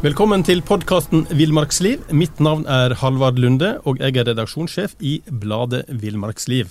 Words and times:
Velkommen 0.00 0.40
til 0.40 0.62
podkasten 0.64 1.26
Villmarksliv. 1.36 2.06
Mitt 2.16 2.38
navn 2.40 2.62
er 2.64 2.94
Halvard 3.02 3.36
Lunde, 3.36 3.74
og 3.84 3.98
jeg 4.00 4.14
er 4.16 4.30
redaksjonssjef 4.30 4.94
i 5.04 5.18
bladet 5.42 5.82
Villmarksliv. 5.92 6.70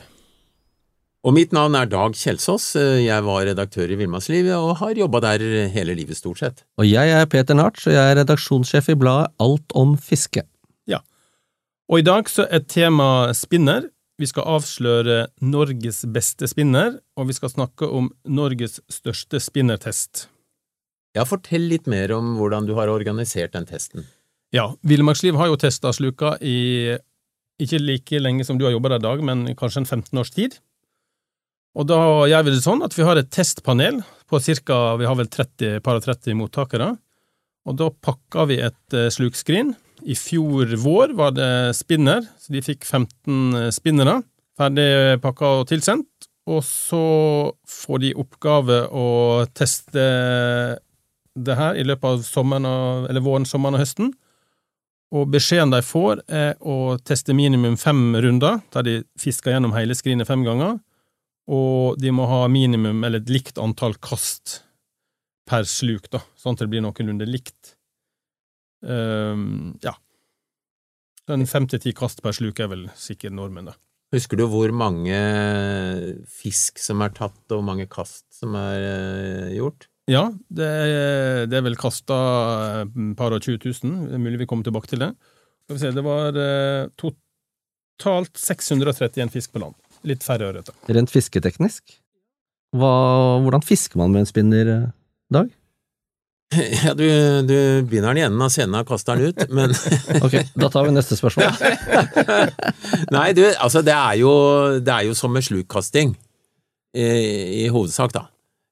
Og 1.22 1.36
mitt 1.36 1.54
navn 1.54 1.78
er 1.78 1.86
Dag 1.92 2.16
Kjelsås. 2.18 2.72
Jeg 2.98 3.26
var 3.28 3.46
redaktør 3.46 3.94
i 3.94 4.00
Villmarksliv 4.00 4.50
og 4.56 4.80
har 4.80 4.98
jobba 4.98 5.22
der 5.28 5.44
hele 5.70 5.94
livet, 6.00 6.18
stort 6.18 6.42
sett. 6.42 6.64
Og 6.82 6.90
jeg 6.90 7.14
er 7.20 7.30
Peter 7.30 7.54
Narts, 7.54 7.86
og 7.86 7.94
jeg 7.94 8.16
er 8.16 8.18
redaksjonssjef 8.24 8.90
i 8.96 8.98
bladet 8.98 9.30
Alt 9.46 9.78
om 9.78 9.94
fiske. 9.94 10.48
Ja. 10.90 11.04
Og 11.86 12.02
i 12.02 12.08
dag 12.10 12.34
så 12.34 12.48
er 12.50 12.66
tema 12.66 13.30
spinner. 13.38 13.92
Vi 14.18 14.26
skal 14.26 14.50
avsløre 14.58 15.28
Norges 15.46 16.02
beste 16.10 16.50
spinner, 16.50 16.98
og 17.14 17.30
vi 17.30 17.38
skal 17.38 17.54
snakke 17.54 17.94
om 17.94 18.10
Norges 18.26 18.82
største 18.90 19.38
spinnertest. 19.38 20.32
Ja, 21.18 21.26
Fortell 21.26 21.66
litt 21.72 21.90
mer 21.90 22.12
om 22.16 22.36
hvordan 22.38 22.68
du 22.70 22.76
har 22.78 22.92
organisert 22.92 23.56
den 23.56 23.68
testen. 23.70 24.06
Ja, 24.54 24.72
Villmarksliv 24.86 25.38
har 25.38 25.50
jo 25.50 25.60
testa 25.62 25.92
sluka 25.94 26.36
i 26.42 26.96
ikke 27.60 27.82
like 27.82 28.22
lenge 28.22 28.46
som 28.48 28.58
du 28.58 28.66
har 28.66 28.74
jobba 28.74 28.94
der, 28.94 29.02
i 29.02 29.08
Dag, 29.08 29.24
men 29.26 29.44
kanskje 29.60 29.84
en 29.84 29.90
15 29.90 30.22
års 30.22 30.32
tid. 30.32 30.56
Og 31.78 31.86
da 31.90 32.00
gjør 32.30 32.48
vi 32.48 32.54
det 32.56 32.64
sånn 32.64 32.82
at 32.86 32.96
vi 32.96 33.06
har 33.06 33.20
et 33.20 33.30
testpanel 33.34 34.00
på 34.30 34.40
ca. 34.40 34.80
vi 34.98 35.10
har 35.10 35.18
vel 35.20 35.30
30, 35.30 35.84
par 35.86 36.00
og 36.00 36.06
30 36.06 36.38
mottakere, 36.40 36.94
og 37.68 37.78
da 37.78 37.90
pakker 37.92 38.50
vi 38.50 38.62
et 38.64 38.96
uh, 38.96 39.10
slukskrin. 39.12 39.76
I 40.08 40.16
fjor 40.16 40.72
vår 40.80 41.14
var 41.20 41.36
det 41.36 41.76
spinner, 41.76 42.24
så 42.40 42.56
de 42.56 42.64
fikk 42.64 42.88
15 42.88 43.74
spinnere 43.76 44.22
ferdig 44.60 45.20
pakka 45.24 45.54
og 45.62 45.70
tilsendt. 45.72 46.28
Og 46.50 46.64
så 46.66 47.04
får 47.70 48.02
de 48.02 48.16
oppgave 48.18 48.82
å 48.90 49.08
teste 49.54 50.06
det 51.36 51.56
her 51.60 51.78
i 51.78 51.86
løpet 51.86 52.10
av 52.10 52.26
sommeren 52.26 52.68
og, 52.70 53.08
eller 53.10 53.24
våren, 53.26 53.48
sommeren 53.48 53.78
og 53.78 53.84
høsten. 53.84 54.14
Og 55.16 55.26
beskjeden 55.34 55.74
de 55.74 55.82
får, 55.82 56.22
er 56.30 56.54
å 56.62 56.98
teste 57.02 57.34
minimum 57.34 57.80
fem 57.82 58.14
runder, 58.22 58.60
der 58.74 58.86
de 58.86 58.96
fisker 59.18 59.56
gjennom 59.56 59.74
hele 59.74 59.98
skrinet 59.98 60.30
fem 60.30 60.44
ganger. 60.46 60.78
Og 61.50 61.98
de 61.98 62.14
må 62.14 62.28
ha 62.30 62.44
minimum, 62.52 63.02
eller 63.04 63.24
et 63.24 63.32
likt 63.34 63.58
antall 63.62 63.98
kast 63.98 64.60
per 65.50 65.66
sluk, 65.66 66.12
da, 66.14 66.22
sånn 66.38 66.54
at 66.54 66.62
det 66.62 66.70
blir 66.70 66.86
noenlunde 66.86 67.26
likt. 67.26 67.74
Um, 68.86 69.74
ja. 69.82 69.96
Den 71.30 71.50
fem 71.50 71.66
til 71.70 71.82
ti 71.82 71.94
kast 71.98 72.22
per 72.26 72.38
sluk 72.38 72.62
er 72.62 72.70
vel 72.70 72.86
sikkert 72.98 73.34
normen, 73.34 73.72
da. 73.72 73.78
Husker 74.14 74.38
du 74.38 74.46
hvor 74.50 74.72
mange 74.74 75.18
fisk 76.30 76.82
som 76.82 77.02
er 77.06 77.14
tatt, 77.18 77.42
og 77.50 77.60
hvor 77.60 77.66
mange 77.66 77.90
kast 77.90 78.28
som 78.34 78.54
er 78.58 78.86
uh, 78.86 79.50
gjort? 79.58 79.89
Ja, 80.10 80.24
det 80.50 80.66
er, 80.66 81.44
det 81.50 81.60
er 81.60 81.66
vel 81.68 81.78
kasta 81.78 82.16
et 82.82 82.96
par 83.20 83.36
og 83.36 83.44
20 83.46 83.60
000. 83.62 84.08
Det 84.10 84.18
er 84.18 84.24
mulig 84.24 84.42
vi 84.42 84.48
kommer 84.50 84.66
tilbake 84.66 84.90
til 84.90 85.04
det. 85.04 85.12
Skal 85.68 85.78
vi 85.78 85.82
se, 85.84 85.92
det 85.94 86.04
var 86.06 86.40
eh, 86.42 86.88
totalt 86.98 88.40
631 88.42 89.30
fisk 89.36 89.54
på 89.54 89.62
land. 89.62 89.78
Litt 90.10 90.26
færre 90.26 90.50
ørreter. 90.50 90.74
Rent 90.90 91.12
fisketeknisk? 91.14 92.00
Hva, 92.80 92.94
hvordan 93.44 93.66
fisker 93.66 94.02
man 94.02 94.14
med 94.14 94.26
en 94.26 94.30
spinner, 94.30 94.74
eh, 94.76 94.90
Dag? 95.34 95.52
Ja, 96.84 96.96
du, 96.98 97.06
du 97.46 97.86
begynner 97.86 98.16
den 98.16 98.24
i 98.24 98.26
enden 98.26 98.42
av 98.42 98.50
scenen 98.50 98.80
og 98.80 98.90
kaster 98.90 99.20
den 99.20 99.30
ut, 99.30 99.44
men 99.54 99.76
Ok, 100.26 100.40
da 100.58 100.72
tar 100.74 100.88
vi 100.88 100.96
neste 100.96 101.20
spørsmål. 101.20 101.54
Nei, 103.16 103.28
du, 103.38 103.44
altså 103.52 103.84
det 103.86 103.94
er 103.94 104.18
jo, 104.24 104.34
det 104.82 104.96
er 104.96 105.06
jo 105.06 105.14
som 105.18 105.34
med 105.38 105.46
slukkasting, 105.46 106.16
i, 106.98 107.06
i 107.62 107.66
hovedsak, 107.70 108.16
da. 108.16 108.26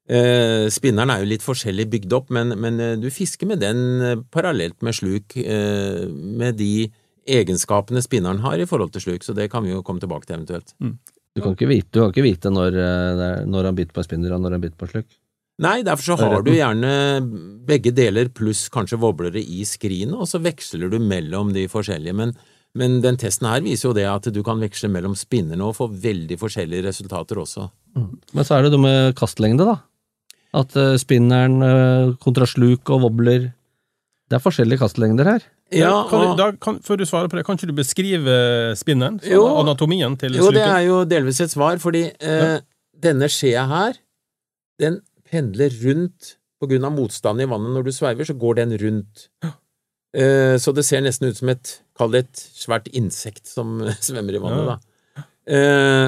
Eh, 0.08 0.70
spinneren 0.72 1.12
er 1.12 1.24
jo 1.24 1.28
litt 1.28 1.44
forskjellig 1.44 1.90
bygd 1.92 2.14
opp, 2.16 2.32
men, 2.32 2.56
men 2.56 2.80
eh, 2.80 2.96
du 2.96 3.10
fisker 3.12 3.50
med 3.50 3.60
den 3.60 3.82
eh, 4.00 4.22
parallelt 4.32 4.80
med 4.86 4.96
sluk, 4.96 5.36
eh, 5.36 6.08
med 6.08 6.56
de 6.62 6.88
egenskapene 7.28 8.00
spinneren 8.04 8.40
har 8.46 8.56
i 8.56 8.68
forhold 8.70 8.94
til 8.96 9.04
sluk, 9.04 9.26
så 9.28 9.36
det 9.36 9.50
kan 9.52 9.66
vi 9.66 9.74
jo 9.74 9.84
komme 9.84 10.00
tilbake 10.00 10.30
til 10.30 10.38
eventuelt. 10.38 10.72
Mm. 10.80 10.96
Du 11.38 11.44
kan 11.44 11.54
ikke 11.54 11.70
vite, 11.70 11.94
kan 11.94 12.14
ikke 12.14 12.26
vite 12.26 12.52
når, 12.54 12.78
eh, 12.82 13.46
når 13.46 13.70
han 13.70 13.78
biter 13.78 13.94
på 13.94 14.06
spinner 14.06 14.34
og 14.34 14.46
når 14.46 14.56
han 14.56 14.64
biter 14.64 14.80
på 14.80 14.90
sluk? 14.94 15.10
Nei, 15.62 15.82
derfor 15.86 16.14
så 16.14 16.16
har 16.22 16.44
du 16.46 16.52
gjerne 16.54 16.92
begge 17.66 17.92
deler 17.98 18.30
pluss 18.30 18.68
kanskje 18.74 19.00
voblere 19.02 19.42
i 19.42 19.64
skrinet, 19.66 20.14
og 20.14 20.30
så 20.30 20.40
veksler 20.42 20.92
du 20.92 21.00
mellom 21.02 21.50
de 21.56 21.66
forskjellige. 21.72 22.14
Men, 22.14 22.36
men, 22.78 23.00
den 23.02 23.18
testen 23.18 23.50
her 23.50 23.64
viser 23.66 23.90
jo 23.90 23.96
det 23.98 24.06
at 24.06 24.30
du 24.34 24.44
kan 24.46 24.62
veksle 24.62 24.92
mellom 24.94 25.18
spinnerne 25.18 25.66
og 25.66 25.80
få 25.80 25.90
veldig 25.90 26.38
forskjellige 26.38 26.86
resultater 26.86 27.42
også. 27.42 27.66
Mm. 27.98 28.12
Men 28.38 28.46
så 28.48 28.58
er 28.58 28.68
det 28.68 28.76
det 28.76 28.82
med 28.86 29.16
kastlengde, 29.18 29.66
da. 29.66 29.80
At 30.56 30.76
uh, 30.80 30.96
spinneren 31.00 31.60
uh, 31.64 32.16
kontra 32.24 32.48
sluk 32.48 32.88
og 32.94 33.04
wobbler 33.04 33.50
Det 34.28 34.38
er 34.38 34.44
forskjellige 34.44 34.80
kastlengder 34.84 35.28
her. 35.28 35.46
Ja, 35.76 35.92
kan 36.08 36.22
du, 36.24 36.30
da, 36.40 36.48
kan, 36.64 36.78
før 36.84 37.02
du 37.02 37.04
svarer 37.08 37.28
på 37.28 37.36
det, 37.36 37.44
kan 37.48 37.58
ikke 37.60 37.68
du 37.68 37.76
beskrive 37.76 38.36
spinneren? 38.80 39.18
Sånn, 39.20 39.34
jo, 39.34 39.44
anatomien 39.60 40.16
til 40.20 40.38
sluken? 40.38 40.46
Jo, 40.46 40.54
det 40.56 40.64
er 40.64 40.84
jo 40.86 41.00
delvis 41.08 41.42
et 41.44 41.52
svar, 41.52 41.80
fordi 41.84 42.06
uh, 42.24 42.38
ja. 42.40 42.60
denne 43.04 43.28
skjea 43.32 43.66
her, 43.68 44.00
den 44.80 45.02
pendler 45.28 45.76
rundt 45.84 46.38
på 46.62 46.70
grunn 46.72 46.88
av 46.88 46.96
motstanden 46.96 47.44
i 47.44 47.50
vannet. 47.52 47.74
Når 47.76 47.88
du 47.88 47.92
sveiver, 47.96 48.28
så 48.28 48.36
går 48.40 48.62
den 48.62 48.78
rundt. 48.80 49.28
Ja. 49.44 49.52
så 50.58 50.72
det 50.74 50.86
ser 50.88 51.04
nesten 51.04 51.28
ut 51.30 51.38
som 51.38 51.52
et, 51.52 51.74
kall 52.00 52.14
det 52.14 52.22
et 52.24 52.44
svært 52.56 52.88
insekt 52.96 53.52
som 53.52 53.82
svømmer 54.08 54.40
i 54.40 54.42
vannet, 54.42 54.64
ja. 54.64 54.78
da. 55.20 55.26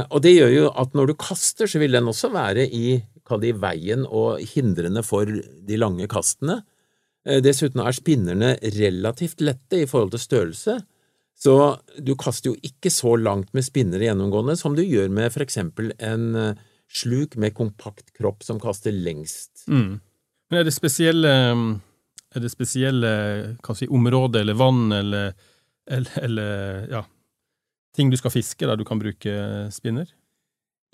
og 0.07 0.23
det 0.23 0.33
gjør 0.37 0.55
jo 0.55 0.71
at 0.71 0.95
når 0.97 1.11
du 1.11 1.17
kaster, 1.19 1.69
så 1.69 1.83
vil 1.83 1.93
den 1.99 2.07
også 2.09 2.31
være 2.33 2.63
i 2.65 2.95
kall 3.29 3.41
det 3.43 3.53
i 3.53 3.59
veien 3.61 4.05
og 4.05 4.41
hindrende 4.55 5.03
for 5.05 5.29
de 5.29 5.79
lange 5.79 6.07
kastene. 6.11 6.61
Eh, 7.27 7.41
dessuten 7.43 7.83
er 7.83 7.95
spinnerne 7.95 8.55
relativt 8.77 9.43
lette 9.45 9.83
i 9.83 9.89
forhold 9.89 10.15
til 10.15 10.23
størrelse, 10.23 10.79
så 11.39 11.55
du 11.95 12.15
kaster 12.19 12.51
jo 12.51 12.57
ikke 12.67 12.91
så 12.91 13.13
langt 13.15 13.53
med 13.55 13.63
spinnere 13.63 14.09
gjennomgående 14.09 14.57
som 14.59 14.73
du 14.75 14.81
gjør 14.83 15.07
med 15.13 15.31
for 15.31 15.45
eksempel 15.45 15.93
en 16.03 16.33
eh, 16.35 16.65
sluk 16.89 17.37
med 17.39 17.55
kompakt 17.55 18.11
kropp 18.17 18.43
som 18.43 18.59
kaster 18.59 18.95
lengst. 18.95 19.67
Mm. 19.69 19.99
Men 20.49 20.59
er 20.59 20.65
det 20.65 20.73
spesielle, 20.73 21.31
er 22.33 22.43
det 22.43 22.49
spesielle 22.51 23.11
si, 23.77 23.85
områder 23.85 24.41
eller 24.41 24.57
vann 24.57 24.89
eller, 24.91 25.35
eller, 25.85 26.15
eller 26.25 26.87
ja, 26.89 27.03
ting 27.95 28.09
du 28.09 28.17
skal 28.17 28.33
fiske 28.33 28.65
der 28.65 28.79
du 28.79 28.85
kan 28.87 29.01
bruke 29.01 29.35
spinner? 29.75 30.09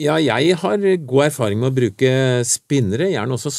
Ja, 0.01 0.17
jeg 0.19 0.57
har 0.59 0.81
god 1.07 1.23
erfaring 1.29 1.61
med 1.61 1.69
å 1.69 1.75
bruke 1.75 2.09
spinnere, 2.47 3.07
gjerne 3.13 3.38
også 3.38 3.51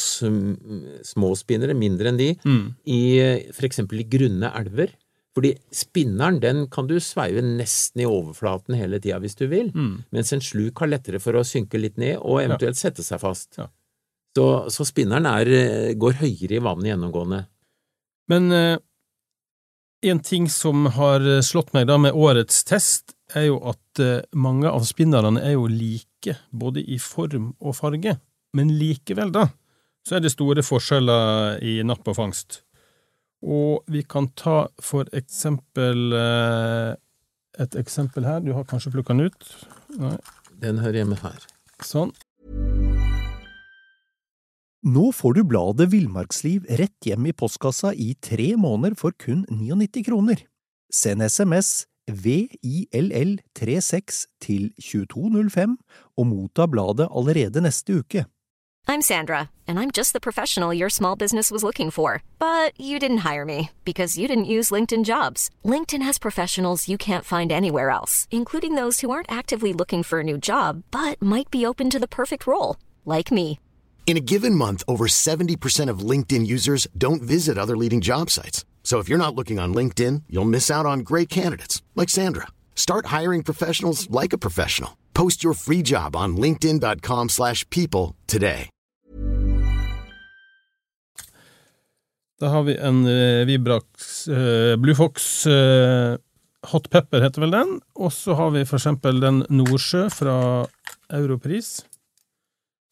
små 1.07 1.31
spinnere, 1.37 1.73
mindre 1.73 2.11
enn 2.11 2.19
de, 2.19 2.27
mm. 2.45 2.63
i 2.93 3.01
for 3.57 3.65
eksempel 3.65 4.03
i 4.03 4.09
grunne 4.09 4.51
elver. 4.59 4.93
Fordi 5.37 5.51
spinneren 5.73 6.39
den 6.41 6.63
kan 6.73 6.87
du 6.89 6.95
sveive 7.01 7.43
nesten 7.45 8.01
i 8.01 8.09
overflaten 8.09 8.77
hele 8.77 8.97
tida 9.01 9.19
hvis 9.21 9.37
du 9.37 9.45
vil, 9.49 9.69
mm. 9.73 9.91
mens 10.13 10.33
en 10.33 10.41
sluk 10.41 10.81
har 10.81 10.89
lettere 10.89 11.21
for 11.21 11.37
å 11.37 11.45
synke 11.45 11.81
litt 11.81 11.97
ned 12.01 12.17
og 12.17 12.41
eventuelt 12.41 12.77
sette 12.77 13.05
seg 13.05 13.21
fast. 13.21 13.59
Ja. 13.59 13.67
Så, 14.37 14.47
så, 14.73 14.85
spinneren 14.85 15.25
er, 15.29 15.49
går 15.97 16.19
høyere 16.19 16.57
i 16.57 16.61
vannet 16.61 16.91
gjennomgående. 16.91 17.43
Men 18.29 18.51
eh, 18.53 18.75
en 20.09 20.21
ting 20.25 20.45
som 20.53 20.85
har 20.93 21.25
slått 21.45 21.73
meg 21.73 21.87
da 21.89 21.97
med 22.01 22.17
årets 22.17 22.61
test, 22.67 23.15
er 23.35 23.49
jo 23.49 23.57
at 23.69 24.01
eh, 24.03 24.25
mange 24.37 24.69
av 24.69 24.85
spinnerne 24.89 25.41
er 25.41 25.55
jo 25.57 25.65
like, 25.69 26.06
både 26.51 26.83
i 26.83 26.99
form 26.99 27.53
og 27.59 27.75
farge, 27.77 28.17
men 28.53 28.71
likevel, 28.79 29.31
da, 29.31 29.47
så 30.07 30.17
er 30.17 30.23
det 30.23 30.33
store 30.33 30.63
forskjeller 30.63 31.59
i 31.65 31.81
napp 31.85 32.07
og 32.07 32.17
fangst. 32.17 32.61
Og 33.45 33.83
vi 33.91 34.01
kan 34.07 34.31
ta 34.33 34.65
for 34.81 35.09
eksempel 35.13 36.13
eh, 36.17 36.95
et 37.61 37.75
eksempel 37.77 38.25
her, 38.25 38.41
du 38.41 38.53
har 38.53 38.65
kanskje 38.69 38.93
plukka 38.93 39.13
den 39.13 39.29
ut? 39.29 39.51
Nei. 39.97 40.17
Den 40.57 40.79
hører 40.81 41.03
hjemme 41.03 41.19
her. 41.21 41.43
Sånn. 41.85 42.13
Nå 44.87 45.09
får 45.13 45.37
du 45.37 45.41
bladet 45.45 45.89
Villmarksliv 45.91 46.65
rett 46.79 47.05
hjem 47.05 47.27
i 47.29 47.35
postkassa 47.35 47.91
i 47.93 48.13
tre 48.23 48.53
måneder 48.57 48.95
for 48.97 49.13
kun 49.19 49.43
99 49.49 50.05
kroner. 50.07 50.43
Send 50.93 51.25
SMS 51.25 51.87
VILL36 52.11 54.25
til 54.41 54.71
2205 54.79 55.77
og 56.17 56.27
motta 56.27 56.65
bladet 56.65 57.07
allerede 57.11 57.61
neste 57.61 57.99
uke. 57.99 58.25
I'm 58.89 59.01
Sandra, 59.01 59.49
and 59.67 59.79
I'm 59.79 59.91
just 59.91 60.13
the 60.13 60.21
professional 60.21 60.73
your 60.73 60.89
small 60.89 61.17
business 61.17 61.51
was 61.51 61.61
looking 61.61 61.91
for. 61.91 62.23
But 62.39 62.71
you 62.79 62.99
didn't 62.99 63.29
hire 63.29 63.43
me 63.43 63.71
because 63.83 64.17
you 64.17 64.29
didn't 64.29 64.53
use 64.57 64.71
LinkedIn 64.71 65.03
jobs. 65.03 65.49
LinkedIn 65.65 66.01
has 66.01 66.17
professionals 66.17 66.87
you 66.87 66.97
can't 66.97 67.25
find 67.25 67.51
anywhere 67.51 67.89
else, 67.89 68.29
including 68.31 68.75
those 68.75 69.01
who 69.01 69.11
aren't 69.11 69.29
actively 69.29 69.73
looking 69.73 70.03
for 70.03 70.21
a 70.21 70.23
new 70.23 70.37
job 70.37 70.83
but 70.89 71.21
might 71.21 71.51
be 71.51 71.65
open 71.65 71.89
to 71.89 71.99
the 71.99 72.07
perfect 72.07 72.47
role, 72.47 72.77
like 73.03 73.29
me. 73.29 73.59
In 74.05 74.15
a 74.15 74.21
given 74.21 74.55
month, 74.55 74.83
over 74.87 75.07
70% 75.07 75.89
of 75.89 75.99
LinkedIn 75.99 76.47
users 76.47 76.87
don't 76.97 77.21
visit 77.21 77.57
other 77.57 77.75
leading 77.75 77.99
job 77.99 78.29
sites. 78.29 78.63
So 78.87 78.99
if 78.99 79.09
you're 79.09 79.25
not 79.25 79.35
looking 79.35 79.59
on 79.59 79.73
LinkedIn, 79.75 80.23
you'll 80.29 80.49
miss 80.49 80.71
out 80.71 80.85
on 80.85 80.99
great 81.01 81.27
candidates 81.27 81.81
like 81.93 82.09
Sandra. 82.09 82.47
Start 82.73 83.07
hiring 83.07 83.43
professionals 83.43 84.09
like 84.09 84.31
a 84.31 84.37
professional. 84.37 84.91
Post 85.13 85.43
your 85.43 85.53
free 85.53 85.81
job 85.83 86.15
on 86.15 86.37
linkedin.com/people 86.37 88.15
today. 88.27 88.69
Da 92.39 92.47
har 92.47 92.63
vi 92.63 92.77
en 92.77 93.05
uh, 93.05 93.45
Vibrax 93.45 94.27
uh, 94.27 94.75
Blue 94.79 94.95
Fox 94.95 95.45
uh, 95.47 96.15
Hot 96.71 96.89
Pepper, 96.89 97.21
heter 97.21 97.41
vel 97.41 97.51
den. 97.51 97.81
Og 97.95 98.13
så 98.13 98.33
har 98.39 98.55
vi 98.55 98.63
for 98.65 98.77
eksempel 98.79 99.19
den 99.19 99.43
Nordsjø 99.49 100.07
fra 100.13 100.65
Europris, 101.11 101.81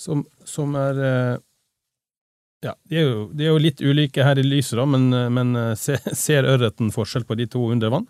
som, 0.02 0.26
som 0.44 0.76
er 0.76 1.00
eh, 1.08 1.38
Ja, 2.64 2.74
de 2.90 2.98
er, 2.98 3.08
jo, 3.08 3.26
de 3.36 3.46
er 3.46 3.52
jo 3.52 3.62
litt 3.62 3.82
ulike 3.84 4.24
her 4.26 4.40
i 4.40 4.46
lyset, 4.46 4.78
da, 4.80 4.86
men, 4.90 5.10
men 5.36 5.56
eh, 5.60 5.74
se, 5.80 5.98
ser 6.26 6.48
ørreten 6.50 6.92
forskjell 6.96 7.28
på 7.28 7.38
de 7.40 7.50
to 7.52 7.66
under 7.74 7.92
vann? 7.94 8.08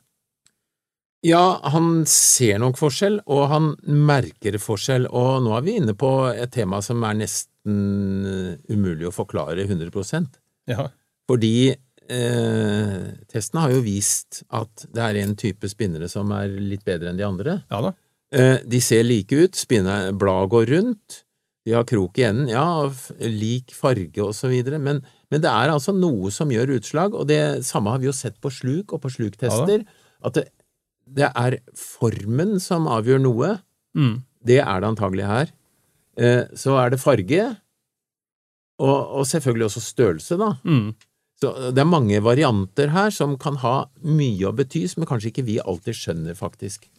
Ja, 1.26 1.60
han 1.74 2.04
ser 2.10 2.60
nok 2.62 2.78
forskjell, 2.78 3.18
og 3.26 3.48
han 3.50 3.72
merker 3.86 4.60
forskjell, 4.62 5.08
og 5.10 5.42
nå 5.46 5.56
er 5.58 5.66
vi 5.66 5.80
inne 5.80 5.96
på 5.98 6.12
et 6.30 6.54
tema 6.54 6.84
som 6.86 7.02
er 7.08 7.18
nesten 7.24 8.30
eh, 8.30 8.52
umulig 8.70 9.10
å 9.10 9.16
forklare 9.16 9.66
100% 9.66 10.38
Ja. 10.70 10.88
Fordi 11.26 11.72
eh, 11.74 13.06
testen 13.32 13.62
har 13.64 13.74
jo 13.74 13.82
vist 13.82 14.44
at 14.54 14.86
det 14.94 15.02
er 15.02 15.22
en 15.24 15.34
type 15.40 15.70
spinnere 15.72 16.10
som 16.12 16.30
er 16.38 16.54
litt 16.54 16.86
bedre 16.86 17.10
enn 17.10 17.18
de 17.18 17.26
andre. 17.26 17.64
ja 17.72 17.82
da. 17.88 17.96
Eh, 18.36 18.58
de 18.66 18.82
ser 18.82 19.06
like 19.06 19.34
ut, 19.34 19.66
bladet 19.70 20.50
går 20.52 20.66
rundt, 20.76 21.25
de 21.66 21.74
har 21.74 21.86
krok 21.90 22.20
i 22.22 22.26
enden, 22.28 22.50
ja, 22.52 22.66
lik 23.26 23.74
farge 23.74 24.22
og 24.22 24.36
så 24.38 24.52
videre, 24.52 24.78
men, 24.80 25.00
men 25.34 25.42
det 25.42 25.50
er 25.50 25.72
altså 25.74 25.96
noe 25.98 26.30
som 26.32 26.52
gjør 26.54 26.76
utslag, 26.78 27.16
og 27.18 27.26
det 27.32 27.40
samme 27.66 27.90
har 27.90 28.04
vi 28.04 28.10
jo 28.10 28.14
sett 28.14 28.38
på 28.44 28.52
sluk 28.54 28.94
og 28.94 29.02
på 29.02 29.10
sluktester, 29.16 29.82
at 30.26 30.38
det, 30.38 30.46
det 31.18 31.32
er 31.32 31.58
formen 31.78 32.60
som 32.64 32.88
avgjør 32.92 33.24
noe, 33.26 33.56
Mm. 33.96 34.18
det 34.44 34.58
er 34.60 34.82
det 34.84 34.88
antagelig 34.90 35.24
her. 35.30 35.52
Eh, 36.20 36.42
så 36.60 36.74
er 36.82 36.90
det 36.92 37.00
farge, 37.00 37.46
og, 38.80 38.98
og 39.22 39.24
selvfølgelig 39.30 39.70
også 39.70 39.84
størrelse, 39.86 40.36
da. 40.42 40.50
Mm. 40.68 40.90
Så 41.40 41.52
det 41.76 41.80
er 41.80 41.88
mange 41.88 42.20
varianter 42.24 42.92
her 42.92 43.10
som 43.12 43.38
kan 43.40 43.56
ha 43.64 43.86
mye 44.04 44.50
å 44.50 44.54
bety, 44.56 44.86
som 44.92 45.08
kanskje 45.08 45.32
ikke 45.32 45.46
vi 45.48 45.58
alltid 45.64 45.96
skjønner, 45.96 46.36
faktisk. 46.36 46.90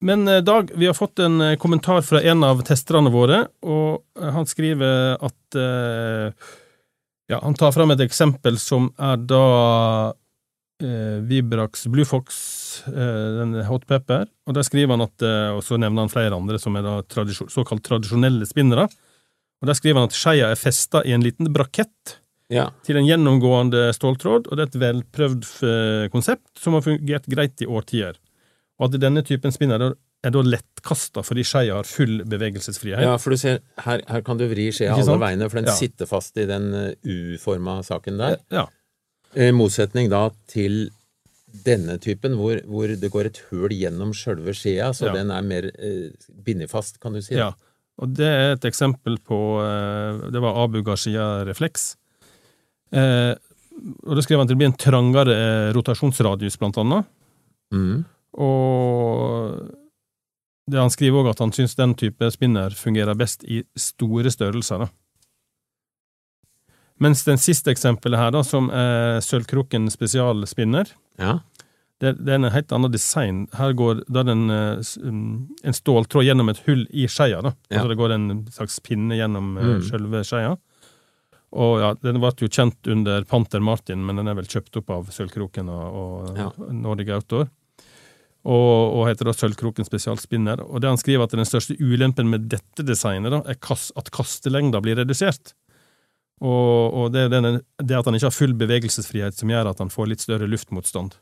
Men 0.00 0.28
eh, 0.28 0.40
Dag, 0.46 0.70
vi 0.74 0.86
har 0.86 0.94
fått 0.94 1.18
en 1.18 1.40
eh, 1.40 1.56
kommentar 1.58 2.02
fra 2.06 2.20
en 2.22 2.44
av 2.46 2.62
testerne 2.66 3.10
våre, 3.10 3.46
og 3.66 4.04
eh, 4.20 4.30
han 4.34 4.46
skriver 4.46 5.18
at 5.18 5.58
Ja, 7.28 7.38
han 7.42 7.54
tar 7.58 7.72
fram 7.74 7.90
et 7.92 8.00
eksempel 8.00 8.56
som 8.62 8.86
er 8.96 9.18
da 9.28 9.42
eh, 10.82 11.18
Vibrax 11.28 11.86
Blue 11.92 12.06
Fox, 12.08 12.38
eh, 12.88 13.40
den 13.40 13.56
hot 13.68 13.84
pepper, 13.90 14.28
og 14.46 14.54
der 14.56 14.64
skriver 14.66 14.94
han 14.94 15.04
at 15.08 15.24
eh, 15.26 15.50
Og 15.56 15.64
så 15.66 15.76
nevner 15.80 16.06
han 16.06 16.12
flere 16.12 16.38
andre 16.38 16.60
som 16.62 16.78
er 16.78 16.86
da 16.86 16.94
tradisjon, 17.02 17.50
såkalt 17.52 17.84
tradisjonelle 17.88 18.46
spinnere. 18.48 18.86
Og 19.58 19.66
der 19.68 19.74
skriver 19.74 20.00
han 20.04 20.08
at 20.12 20.16
skeia 20.16 20.52
er 20.52 20.60
festa 20.60 21.02
i 21.04 21.12
en 21.16 21.24
liten 21.26 21.50
brakett 21.52 22.18
Ja. 22.54 22.70
til 22.86 22.96
en 22.96 23.04
gjennomgående 23.04 23.90
ståltråd, 23.92 24.46
og 24.48 24.54
det 24.56 24.62
er 24.62 24.68
et 24.70 24.80
velprøvd 24.80 25.48
konsept 26.14 26.46
som 26.56 26.78
har 26.78 26.84
fungert 26.86 27.26
greit 27.28 27.60
i 27.60 27.66
årtier. 27.66 28.14
Og 28.78 28.86
at 28.94 29.00
denne 29.02 29.22
typen 29.26 29.50
spinner 29.54 29.82
er, 29.88 29.94
da 30.30 30.42
lettkasta 30.42 31.22
fordi 31.26 31.42
skeia 31.46 31.74
har 31.80 31.86
full 31.88 32.20
bevegelsesfrihet. 32.30 33.02
Ja, 33.02 33.16
for 33.18 33.34
du 33.34 33.38
ser, 33.40 33.60
her, 33.84 34.02
her 34.06 34.22
kan 34.26 34.38
du 34.38 34.44
vri 34.50 34.68
skjea 34.74 34.94
alle 34.94 35.18
veiene, 35.22 35.48
for 35.50 35.58
den 35.60 35.66
Ja. 35.70 35.74
sitter 35.78 36.06
fast 36.10 36.36
i 36.38 36.46
den 36.46 36.68
eh, 36.74 36.94
U-forma 37.04 37.80
saken 37.86 38.18
der. 38.18 38.38
Ja. 38.54 38.66
I 39.34 39.50
motsetning 39.52 40.08
da 40.10 40.28
til 40.50 40.90
denne 41.64 41.98
typen, 41.98 42.34
hvor, 42.38 42.60
hvor 42.68 42.86
det 42.88 43.10
går 43.10 43.26
et 43.30 43.40
høl 43.50 43.72
gjennom 43.74 44.12
sjølve 44.14 44.54
skjea, 44.54 44.90
så 44.94 45.08
Ja. 45.08 45.12
den 45.18 45.30
er 45.34 45.42
mer 45.42 45.70
eh, 45.78 46.10
bindet 46.44 46.70
fast, 46.70 47.00
kan 47.00 47.12
du 47.14 47.20
si. 47.22 47.34
ja. 47.34 47.52
Og 47.98 48.12
det 48.14 48.26
er 48.30 48.52
et 48.54 48.62
eksempel 48.68 49.16
på 49.26 49.36
eh, 49.58 50.30
Det 50.30 50.38
var 50.40 50.54
Abu 50.62 50.82
Garcia 50.86 51.42
refleks. 51.48 51.96
Eh, 52.94 53.34
og 54.06 54.14
da 54.14 54.22
skrev 54.22 54.38
han 54.38 54.46
at 54.46 54.52
det 54.52 54.56
blir 54.60 54.70
en 54.70 54.78
trangere 54.78 55.34
eh, 55.34 55.72
rotasjonsradius, 55.74 56.56
blant 56.60 56.78
annet. 56.78 57.06
Mm. 57.74 58.04
Og 58.38 59.68
det 60.70 60.78
han 60.78 60.92
skriver 60.92 61.22
òg 61.24 61.30
at 61.32 61.40
han 61.42 61.52
syns 61.56 61.74
den 61.78 61.94
type 61.98 62.28
spinner 62.34 62.70
fungerer 62.76 63.16
best 63.18 63.44
i 63.48 63.62
store 63.78 64.30
størrelser. 64.30 64.78
da. 64.84 64.88
Mens 67.00 67.22
den 67.24 67.38
siste 67.38 67.70
eksempelet 67.70 68.18
her, 68.18 68.32
da, 68.34 68.42
som 68.42 68.70
er 68.74 69.20
Sølvkroken 69.22 69.86
spesialspinner, 69.90 70.90
Ja. 71.18 71.38
det, 72.00 72.16
det 72.24 72.32
er 72.34 72.40
en 72.40 72.50
helt 72.52 72.72
annen 72.74 72.90
design. 72.92 73.46
Her 73.54 73.72
går 73.72 74.02
da 74.10 74.22
den, 74.26 74.50
eh, 74.50 74.82
en 75.64 75.74
ståltråd 75.78 76.26
gjennom 76.26 76.50
et 76.50 76.58
hull 76.66 76.86
i 76.90 77.06
skeia. 77.06 77.40
da. 77.42 77.52
Ja. 77.70 77.78
Altså 77.78 77.88
det 77.88 77.98
går 77.98 78.12
en 78.14 78.46
slags 78.50 78.80
pinne 78.80 79.14
gjennom 79.14 79.56
eh, 79.58 79.64
Mm. 79.78 79.82
selve 79.82 80.24
skeia. 80.24 80.56
Og 81.52 81.80
ja, 81.80 81.94
Den 81.94 82.20
ble 82.20 82.30
jo 82.36 82.48
kjent 82.48 82.86
under 82.92 83.24
Panter 83.24 83.60
Martin, 83.60 84.04
men 84.04 84.16
den 84.16 84.28
er 84.28 84.34
vel 84.34 84.44
kjøpt 84.44 84.76
opp 84.76 84.90
av 84.90 85.06
Sølvkroken 85.06 85.68
og, 85.70 85.94
og 85.94 86.36
Ja. 86.36 86.50
Nordic 86.70 87.08
Outdoor. 87.08 87.48
Og, 88.46 88.94
og 88.94 89.08
heter 89.08 89.26
da 89.28 89.32
Sølvkroken 89.34 89.84
spesialspinner. 89.84 90.62
Og 90.62 90.80
det 90.80 90.88
han 90.92 91.00
skriver 91.00 91.26
at 91.26 91.34
den 91.34 91.44
største 91.48 91.74
ulempen 91.82 92.30
med 92.30 92.46
dette 92.52 92.84
designet, 92.86 93.32
da, 93.34 93.40
er 93.50 93.58
at 93.58 94.10
kastelengda 94.14 94.80
blir 94.84 94.96
redusert. 95.00 95.54
Og, 96.38 96.94
og 96.94 97.12
det, 97.12 97.26
den, 97.34 97.58
det 97.82 97.98
at 97.98 98.06
han 98.06 98.14
ikke 98.14 98.28
har 98.30 98.36
full 98.36 98.54
bevegelsesfrihet 98.54 99.34
som 99.34 99.50
gjør 99.50 99.72
at 99.72 99.82
han 99.82 99.90
får 99.90 100.12
litt 100.12 100.22
større 100.22 100.46
luftmotstand 100.46 101.16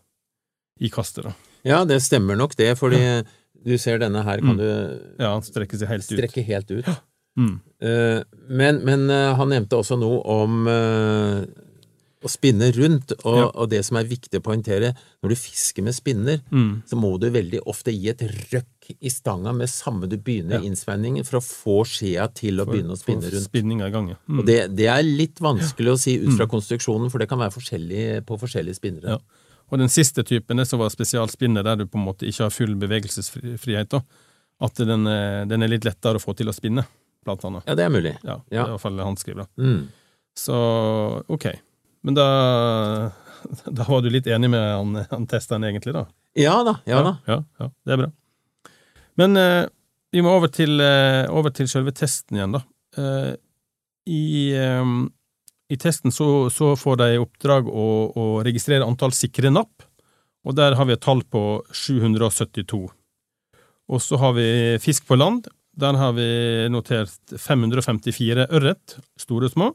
i 0.85 0.91
kastet. 0.93 1.25
da. 1.25 1.33
ja, 1.65 1.79
det 1.89 2.03
stemmer 2.05 2.37
nok 2.37 2.53
det, 2.59 2.75
fordi 2.77 3.01
du 3.67 3.73
ser 3.81 3.99
denne 4.03 4.21
her 4.27 4.43
kan 4.45 4.53
Mm. 4.55 4.59
du 4.61 4.69
Ja, 5.25 5.33
han 5.33 5.43
strekker 5.43 5.81
seg 5.81 5.89
helt 5.89 6.05
ut. 6.05 6.19
strekke 6.19 6.45
helt 6.45 6.71
ut. 6.71 6.91
Mm. 7.37 7.55
Eh, 7.81 8.21
men 8.49 8.85
men 8.85 9.09
eh, 9.11 9.35
han 9.37 9.49
nevnte 9.49 9.77
også 9.81 9.97
noe 9.99 10.21
om 10.37 10.69
eh, 10.69 11.47
å 12.26 12.31
spinne 12.32 12.69
rundt, 12.75 13.12
og, 13.25 13.37
Ja. 13.38 13.46
og 13.55 13.70
det 13.70 13.84
som 13.87 13.96
er 13.96 14.05
viktig 14.05 14.40
å 14.40 14.44
poengtere, 14.44 14.94
når 15.23 15.28
du 15.32 15.37
fisker 15.38 15.82
med 15.87 15.94
spinner, 15.94 16.40
Mm. 16.52 16.82
så 16.87 16.99
må 16.99 17.19
du 17.20 17.31
veldig 17.31 17.61
ofte 17.67 17.93
gi 17.94 18.08
et 18.11 18.19
røkk 18.50 18.93
i 19.00 19.08
stanga 19.11 19.52
med 19.55 19.69
samme 19.69 20.08
du 20.08 20.17
begynner 20.19 20.58
Ja. 20.58 20.61
innspenningen, 20.69 21.25
for 21.26 21.38
å 21.38 21.43
få 21.43 21.84
skjea 21.87 22.28
til 22.34 22.58
å 22.61 22.64
For- 22.64 22.75
begynne 22.75 22.93
å 22.93 22.99
spinne 22.99 23.23
rundt. 23.31 23.87
I 23.87 23.90
gang, 23.90 24.08
ja. 24.11 24.17
Mm. 24.28 24.38
Og 24.40 24.46
det, 24.46 24.76
det 24.76 24.87
er 24.87 25.02
litt 25.02 25.37
vanskelig 25.40 25.93
å 25.94 25.99
si 25.99 26.19
ut 26.19 26.37
fra 26.37 26.46
konstruksjonen, 26.46 27.11
for 27.11 27.19
det 27.19 27.28
kan 27.28 27.38
være 27.38 27.52
forskjellig 27.55 28.25
på 28.26 28.38
forskjellige 28.38 28.75
spinnere. 28.79 29.20
Og 29.72 29.79
den 29.81 29.88
siste 29.88 30.22
typen, 30.22 30.56
det 30.58 30.69
som 30.69 30.79
var 30.79 30.90
spesialspinner, 30.90 31.64
der 31.64 31.76
du 31.76 31.87
på 31.87 31.99
en 31.99 32.05
måte 32.06 32.22
ikke 32.29 32.44
har 32.44 32.50
full 32.50 32.76
bevegelsesfrihet, 32.76 33.88
da, 33.88 34.00
at 34.61 34.75
den 34.75 35.06
er, 35.06 35.44
den 35.44 35.62
er 35.62 35.69
litt 35.69 35.82
lettere 35.84 36.14
å 36.17 36.22
få 36.22 36.37
til 36.37 36.46
å 36.46 36.55
spinne, 36.55 36.87
blant 37.25 37.43
annet. 37.44 37.64
Ja, 37.67 37.75
det 37.75 37.84
er 37.84 37.90
mulig. 37.90 38.17
Ja, 38.25 38.37
Ja. 38.37 38.38
Det 38.49 38.58
er 38.58 38.64
i 38.67 38.70
hvert 38.76 38.81
fall 38.81 38.99
han 38.99 39.17
skriver. 39.17 39.37
da. 39.37 39.46
Mm. 39.58 39.88
Så 40.37 41.25
ok. 41.29 41.46
Men 42.06 42.15
da, 42.15 42.27
da 43.79 43.89
var 43.89 44.05
du 44.05 44.13
litt 44.15 44.29
enig 44.31 44.51
med 44.53 44.63
han, 44.63 45.01
han 45.10 45.27
testeren, 45.31 45.67
egentlig, 45.67 45.96
da? 45.96 46.06
Ja 46.36 46.60
da, 46.67 46.79
ja 46.86 47.03
da. 47.03 47.17
Ja, 47.27 47.41
ja, 47.58 47.70
det 47.86 47.96
er 47.96 48.05
bra. 48.05 48.13
Men 49.17 49.41
eh, 49.41 49.65
vi 50.15 50.22
må 50.25 50.32
over 50.36 50.53
til, 50.53 50.79
eh, 50.81 51.25
over 51.32 51.53
til 51.56 51.69
selve 51.70 51.94
testen 51.96 52.39
igjen, 52.39 52.55
da. 52.58 52.63
Eh, 53.01 53.32
i, 54.13 54.27
eh, 54.55 54.93
I 55.67 55.77
testen 55.82 56.15
så, 56.15 56.46
så 56.53 56.75
får 56.79 57.01
de 57.01 57.08
i 57.17 57.19
oppdrag 57.19 57.67
å, 57.67 57.86
å 58.15 58.27
registrere 58.46 58.86
antall 58.86 59.15
sikre 59.17 59.51
napp, 59.51 59.82
og 60.46 60.55
der 60.55 60.77
har 60.79 60.86
vi 60.86 60.94
et 60.94 61.03
tall 61.03 61.25
på 61.27 61.43
772. 61.75 62.84
Og 63.91 64.03
så 64.03 64.19
har 64.22 64.36
vi 64.36 64.46
fisk 64.82 65.08
på 65.08 65.19
land. 65.19 65.48
Der 65.77 65.98
har 65.98 66.15
vi 66.15 66.29
notert 66.70 67.34
554 67.34 68.46
ørret, 68.46 68.96
store 69.19 69.51
og 69.51 69.56
små, 69.56 69.72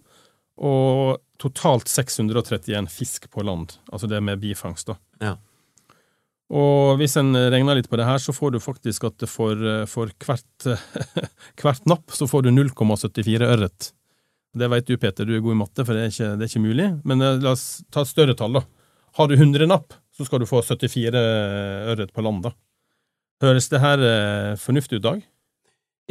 og 0.62 1.20
totalt 1.42 1.90
631 1.90 2.90
fisk 2.94 3.30
på 3.34 3.46
land. 3.46 3.74
Altså 3.92 4.10
det 4.10 4.22
med 4.24 4.42
bifangst, 4.44 4.92
da. 4.92 4.98
Ja. 5.24 5.38
Og 6.52 7.00
hvis 7.00 7.16
en 7.20 7.32
regner 7.34 7.80
litt 7.80 7.88
på 7.90 7.98
det 8.00 8.06
her, 8.06 8.20
så 8.20 8.36
får 8.36 8.54
du 8.54 8.60
faktisk 8.60 9.06
at 9.08 9.24
for, 9.32 9.56
for 9.88 10.12
hvert, 10.26 10.68
hvert 11.62 11.90
napp 11.90 12.12
så 12.14 12.28
får 12.28 12.46
du 12.46 12.52
0,74 12.52 13.48
ørret. 13.48 13.92
Det 14.52 14.68
vet 14.68 14.88
du, 14.88 14.98
Peter, 15.00 15.28
du 15.28 15.38
er 15.38 15.44
god 15.44 15.56
i 15.56 15.60
matte, 15.62 15.84
for 15.88 15.96
det 15.96 16.04
er 16.04 16.12
ikke, 16.12 16.32
det 16.36 16.46
er 16.46 16.52
ikke 16.52 16.66
mulig. 16.66 16.88
Men 17.08 17.24
eh, 17.24 17.40
la 17.44 17.56
oss 17.56 17.66
ta 17.94 18.04
et 18.04 18.12
større 18.12 18.36
tall, 18.38 18.60
da. 18.60 18.66
Har 19.20 19.30
du 19.32 19.36
100 19.38 19.68
napp, 19.72 19.96
så 20.16 20.28
skal 20.28 20.44
du 20.44 20.48
få 20.50 20.62
74 20.64 21.16
ørret 21.94 22.12
på 22.16 22.24
land, 22.26 22.44
da. 22.48 22.54
Høres 23.42 23.72
det 23.72 23.82
her 23.82 24.04
eh, 24.06 24.58
fornuftig 24.60 25.00
ut, 25.00 25.06
Dag? 25.08 25.24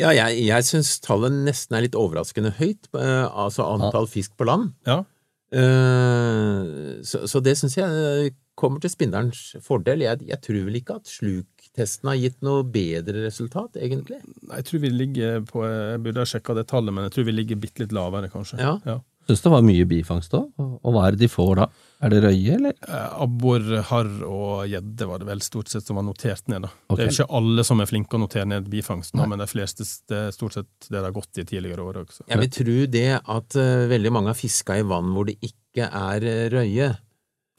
Ja, 0.01 0.15
jeg, 0.17 0.41
jeg 0.47 0.65
syns 0.65 0.95
tallet 1.05 1.35
nesten 1.45 1.77
er 1.77 1.85
litt 1.85 1.99
overraskende 1.99 2.55
høyt, 2.57 2.89
eh, 2.97 3.27
altså 3.29 3.67
antall 3.69 4.09
fisk 4.09 4.33
på 4.41 4.49
land. 4.49 4.73
Ja. 4.89 5.03
Eh, 5.51 7.01
så, 7.03 7.25
så 7.27 7.41
det 7.43 7.57
syns 7.59 7.77
jeg 7.79 8.35
kommer 8.59 8.83
til 8.83 8.93
spinnerens 8.93 9.57
fordel. 9.65 10.05
Jeg, 10.05 10.23
jeg 10.29 10.43
tror 10.45 10.61
vel 10.69 10.79
ikke 10.79 10.99
at 11.01 11.11
sluktesten 11.11 12.11
har 12.11 12.21
gitt 12.21 12.41
noe 12.47 12.65
bedre 12.69 13.25
resultat, 13.27 13.79
egentlig. 13.81 14.21
Jeg 14.51 14.69
tror 14.69 14.85
vi 14.85 14.93
ligger 14.95 15.47
på 15.49 15.65
Jeg 15.67 16.03
burde 16.05 16.23
ha 16.23 16.29
sjekka 16.29 16.59
det 16.59 16.69
tallet, 16.71 16.95
men 16.95 17.09
jeg 17.09 17.17
tror 17.17 17.31
vi 17.31 17.37
ligger 17.39 17.63
bitte 17.63 17.85
litt 17.85 17.97
lavere, 17.97 18.31
kanskje. 18.33 18.61
Ja. 18.61 18.99
Syns 19.31 19.45
det 19.47 19.51
var 19.53 19.63
mye 19.63 19.87
bifangst 19.87 20.33
òg. 20.35 20.49
Og 20.59 20.91
hva 20.95 21.07
er 21.07 21.15
det 21.15 21.21
de 21.23 21.29
får 21.31 21.55
da? 21.61 21.67
Er 22.01 22.11
det 22.11 22.21
røye, 22.25 22.55
eller? 22.57 22.73
Eh, 22.89 23.23
Abbor, 23.23 23.65
harr 23.91 24.09
og 24.27 24.63
gjedde 24.71 25.07
var 25.07 25.21
det 25.21 25.27
vel 25.29 25.43
stort 25.45 25.69
sett 25.71 25.85
som 25.87 25.99
var 26.01 26.05
notert 26.07 26.47
ned. 26.51 26.65
da. 26.65 26.71
Okay. 26.89 26.97
Det 26.97 27.05
er 27.05 27.11
jo 27.13 27.17
ikke 27.21 27.37
alle 27.39 27.65
som 27.69 27.83
er 27.85 27.91
flinke 27.91 28.17
å 28.17 28.21
notere 28.23 28.49
ned 28.49 28.71
bifangst 28.73 29.15
nå, 29.15 29.21
Nei. 29.23 29.29
men 29.35 29.43
de 29.45 29.49
fleste 29.51 29.85
det 30.11 30.17
er 30.27 30.33
stort 30.35 30.57
sett 30.57 30.89
det 30.89 30.97
de 30.97 31.03
har 31.05 31.13
gått 31.15 31.39
i 31.39 31.45
tidligere 31.47 31.85
år 31.85 32.01
også. 32.03 32.25
Jeg 32.33 32.41
vil 32.43 32.51
tro 32.57 32.79
det 32.97 33.05
at 33.21 33.57
uh, 33.61 33.85
veldig 33.93 34.13
mange 34.17 34.33
har 34.33 34.39
fiska 34.41 34.79
i 34.81 34.87
vann 34.89 35.13
hvor 35.15 35.29
det 35.29 35.37
ikke 35.47 35.87
er 35.87 36.27
eh, 36.33 36.47
røye. 36.57 36.89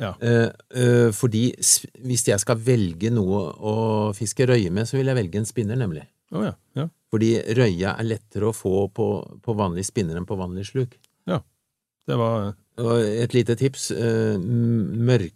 Ja. 0.02 0.16
Uh, 0.18 0.50
uh, 0.74 1.12
fordi 1.14 1.44
s- 1.62 1.86
hvis 2.02 2.26
jeg 2.28 2.42
skal 2.42 2.58
velge 2.66 3.14
noe 3.14 3.44
å 3.62 3.76
fiske 4.18 4.50
røye 4.50 4.74
med, 4.74 4.90
så 4.90 4.98
vil 4.98 5.14
jeg 5.14 5.20
velge 5.22 5.38
en 5.38 5.46
spinner, 5.46 5.78
nemlig. 5.78 6.08
Oh, 6.34 6.42
ja, 6.50 6.56
ja. 6.80 6.88
Fordi 7.14 7.30
røya 7.54 7.94
er 8.00 8.08
lettere 8.10 8.50
å 8.50 8.56
få 8.56 8.88
på, 8.96 9.06
på 9.46 9.56
vanlig 9.60 9.86
spinner 9.86 10.18
enn 10.18 10.26
på 10.26 10.38
vanlig 10.40 10.66
sluk. 10.74 10.98
Det 12.08 12.18
var 12.18 12.54
Og 12.82 12.98
et 13.04 13.34
lite 13.36 13.56
tips, 13.60 13.92
eh, 13.92 14.38
mørke 14.42 15.36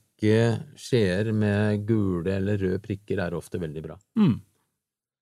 skjeer 0.80 1.32
med 1.36 1.84
gule 1.86 2.32
eller 2.40 2.58
røde 2.58 2.80
prikker 2.82 3.20
er 3.22 3.36
ofte 3.38 3.60
veldig 3.62 3.84
bra. 3.86 3.98
mm. 4.18 4.36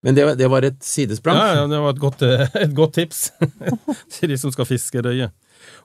Men 0.04 0.14
det, 0.14 0.24
var- 0.28 0.34
det 0.36 0.48
var 0.52 0.62
et 0.68 0.82
sidesprang. 0.84 1.36
Ja, 1.36 1.54
ja, 1.62 1.66
det 1.66 1.78
var 1.80 1.94
et 1.94 2.00
godt, 2.00 2.22
eh, 2.22 2.42
et 2.60 2.74
godt 2.76 2.92
tips 2.98 3.30
til 4.12 4.28
de 4.28 4.36
som 4.36 4.52
skal 4.52 4.66
fiske 4.68 5.00
røye. 5.00 5.30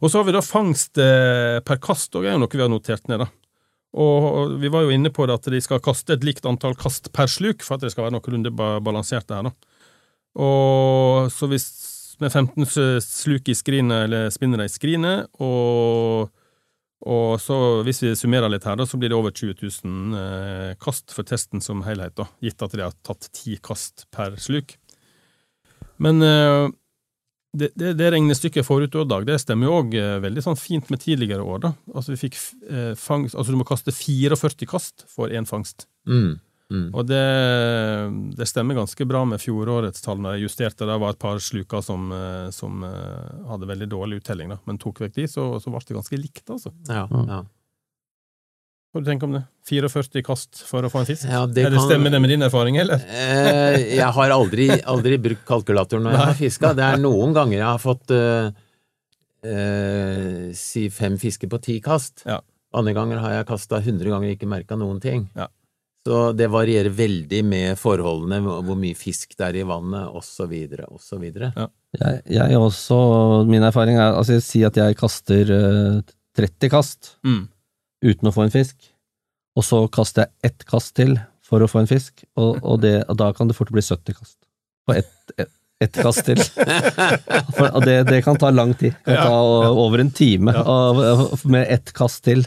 Og 0.03 0.11
så 0.11 0.19
har 0.19 0.25
vi 0.27 0.33
da 0.35 0.41
fangst 0.43 0.99
eh, 0.99 1.59
per 1.63 1.79
kast, 1.79 2.11
og 2.15 2.23
det 2.25 2.31
er 2.31 2.35
jo 2.35 2.41
noe 2.43 2.51
vi 2.51 2.59
har 2.65 2.71
notert 2.73 3.07
ned, 3.07 3.23
da. 3.23 3.29
Og 3.95 4.57
vi 4.59 4.67
var 4.69 4.83
jo 4.83 4.91
inne 4.91 5.09
på 5.15 5.23
det 5.25 5.37
at 5.39 5.47
de 5.49 5.61
skal 5.63 5.79
kaste 5.79 6.13
et 6.17 6.25
likt 6.27 6.43
antall 6.45 6.75
kast 6.77 7.07
per 7.15 7.31
sluk, 7.31 7.63
for 7.63 7.77
at 7.79 7.85
det 7.87 7.93
skal 7.93 8.09
være 8.09 8.17
noenlunde 8.17 8.51
ba- 8.59 8.81
balansert 8.83 9.25
det 9.31 9.39
her, 9.39 9.47
da. 9.47 9.53
Og 10.39 11.31
så 11.33 11.47
hvis 11.49 11.65
med 12.23 12.31
15 12.31 12.65
sluk 13.03 13.49
i 13.49 13.55
skrinet, 13.57 14.05
eller 14.07 14.29
spinnere 14.33 14.67
i 14.67 14.71
skrinet, 14.71 15.29
og, 15.43 16.29
og 17.05 17.29
så 17.41 17.59
hvis 17.87 18.03
vi 18.03 18.15
summerer 18.19 18.51
litt 18.51 18.67
her, 18.67 18.79
da, 18.79 18.87
så 18.87 18.99
blir 18.99 19.11
det 19.11 19.17
over 19.19 19.33
20 19.35 19.55
000 19.61 20.19
eh, 20.19 20.73
kast 20.81 21.15
for 21.15 21.27
testen 21.27 21.63
som 21.63 21.85
helhet, 21.87 22.17
da, 22.19 22.27
gitt 22.43 22.61
at 22.65 22.75
de 22.75 22.85
har 22.85 22.97
tatt 23.05 23.29
ti 23.35 23.57
kast 23.63 24.07
per 24.15 24.37
sluk. 24.41 24.75
Men 25.99 26.23
eh, 26.23 26.67
det, 27.57 27.71
det, 27.79 27.95
det 27.97 28.11
regnestykket 28.13 28.67
forut 28.67 28.99
og 28.99 29.07
dag, 29.09 29.25
det 29.25 29.39
stemmer 29.41 29.69
jo 29.69 29.79
òg 29.79 29.95
veldig 30.25 30.43
sånn 30.45 30.59
fint 30.59 30.91
med 30.93 31.01
tidligere 31.01 31.45
år. 31.45 31.63
da. 31.63 31.73
Altså 31.95 32.13
vi 32.13 32.21
fikk 32.27 32.37
eh, 32.69 32.93
fangst, 32.99 33.33
altså 33.33 33.55
du 33.55 33.61
må 33.61 33.67
kaste 33.67 33.95
44 33.95 34.69
kast 34.69 35.07
for 35.09 35.33
én 35.33 35.49
fangst. 35.49 35.87
Mm, 36.09 36.37
mm. 36.71 36.87
Og 36.93 37.05
det, 37.09 37.21
det 38.37 38.47
stemmer 38.49 38.77
ganske 38.77 39.07
bra 39.09 39.23
med 39.25 39.41
fjorårets 39.43 40.01
tall. 40.05 40.19
Når 40.23 40.37
jeg 40.37 40.47
justerte, 40.47 40.87
det 40.89 40.97
var 41.01 41.15
et 41.15 41.21
par 41.21 41.39
sluker 41.43 41.81
som, 41.85 42.09
eh, 42.15 42.49
som 42.55 42.83
eh, 42.87 43.45
hadde 43.49 43.69
veldig 43.69 43.89
dårlig 43.91 44.21
uttelling, 44.23 44.49
da. 44.55 44.59
men 44.69 44.81
tok 44.81 45.01
vekk 45.05 45.15
de, 45.21 45.27
så, 45.31 45.51
så 45.61 45.73
ble 45.73 45.81
det 45.87 45.97
ganske 45.99 46.19
likt, 46.21 46.45
altså. 46.49 46.73
Ja, 46.89 47.07
ja. 47.09 47.43
Hva 48.89 49.03
du 49.03 49.05
tenker 49.05 49.27
om 49.29 49.35
det? 49.37 49.43
44 49.69 50.23
kast 50.25 50.63
for 50.65 50.81
å 50.81 50.89
få 50.89 51.03
en 51.03 51.05
fisk? 51.05 51.27
Ja, 51.29 51.43
det 51.45 51.61
eller 51.67 51.77
kan- 51.77 51.91
Stemmer 51.91 52.09
det 52.09 52.21
med 52.23 52.31
din 52.33 52.41
erfaring, 52.41 52.79
eller? 52.81 53.03
Eh, 53.05 53.83
jeg 53.99 54.13
har 54.15 54.31
aldri, 54.33 54.65
aldri 54.81 55.19
brukt 55.21 55.45
kalkulator 55.45 56.01
når 56.01 56.15
jeg 56.15 56.25
har 56.25 56.39
fiska. 56.39 56.71
Det 56.73 56.87
er 56.87 56.97
noen 57.05 57.35
ganger 57.37 57.59
jeg 57.59 57.67
har 57.67 57.83
fått 57.83 58.09
eh, 58.15 58.49
eh, 59.45 60.49
si 60.57 60.87
fem 60.89 61.19
fisker 61.21 61.51
på 61.51 61.61
ti 61.61 61.77
kast. 61.85 62.23
Ja. 62.25 62.39
Andre 62.73 62.95
ganger 62.97 63.21
har 63.21 63.37
jeg 63.37 63.47
kasta 63.49 63.77
100 63.81 64.09
ganger 64.09 64.29
og 64.31 64.35
ikke 64.35 64.49
merka 64.49 64.77
noen 64.77 64.97
ting. 65.01 65.27
Ja. 65.37 65.47
Så 66.09 66.19
det 66.33 66.47
varierer 66.49 66.89
veldig 66.89 67.43
med 67.45 67.77
forholdene, 67.77 68.39
hvor 68.41 68.77
mye 68.79 68.97
fisk 68.97 69.35
det 69.37 69.45
er 69.45 69.57
i 69.61 69.65
vannet, 69.69 70.07
osv., 70.17 70.53
osv. 70.89 71.25
Jeg, 71.29 72.21
jeg 72.33 72.57
også, 72.57 72.97
min 73.49 73.61
erfaring 73.67 73.97
er 74.01 74.15
altså 74.17 74.39
jeg 74.39 74.45
sier 74.47 74.71
at 74.71 74.79
jeg 74.81 74.97
kaster 74.97 75.51
eh, 75.53 75.99
30 76.39 76.69
kast 76.73 77.11
Mm. 77.25 77.43
uten 78.05 78.29
å 78.29 78.33
få 78.33 78.47
en 78.47 78.53
fisk, 78.53 78.75
og 79.57 79.65
så 79.67 79.83
kaster 79.91 80.25
jeg 80.25 80.49
ett 80.51 80.65
kast 80.69 80.95
til 80.97 81.17
for 81.45 81.61
å 81.61 81.69
få 81.69 81.81
en 81.83 81.89
fisk, 81.89 82.23
og, 82.37 82.57
og, 82.63 82.81
det, 82.81 83.03
og 83.09 83.17
da 83.21 83.29
kan 83.37 83.49
det 83.49 83.57
fort 83.57 83.69
bli 83.73 83.81
70 83.85 84.17
kast. 84.17 84.37
På 84.89 84.95
ett 84.97 85.33
et, 85.37 85.49
ett 85.85 85.97
kast 86.01 86.25
til. 86.25 86.41
For, 87.55 87.79
det, 87.85 87.99
det 88.09 88.23
kan 88.25 88.37
ta 88.41 88.49
lang 88.53 88.73
tid. 88.77 88.95
Det 89.05 89.13
kan 89.15 89.15
Ja. 89.15 89.29
ta 89.29 89.69
over 89.77 90.01
en 90.01 90.09
time 90.11 90.53
Ja. 90.57 91.27
med 91.45 91.67
ett 91.69 91.93
kast 91.93 92.23
til. 92.25 92.45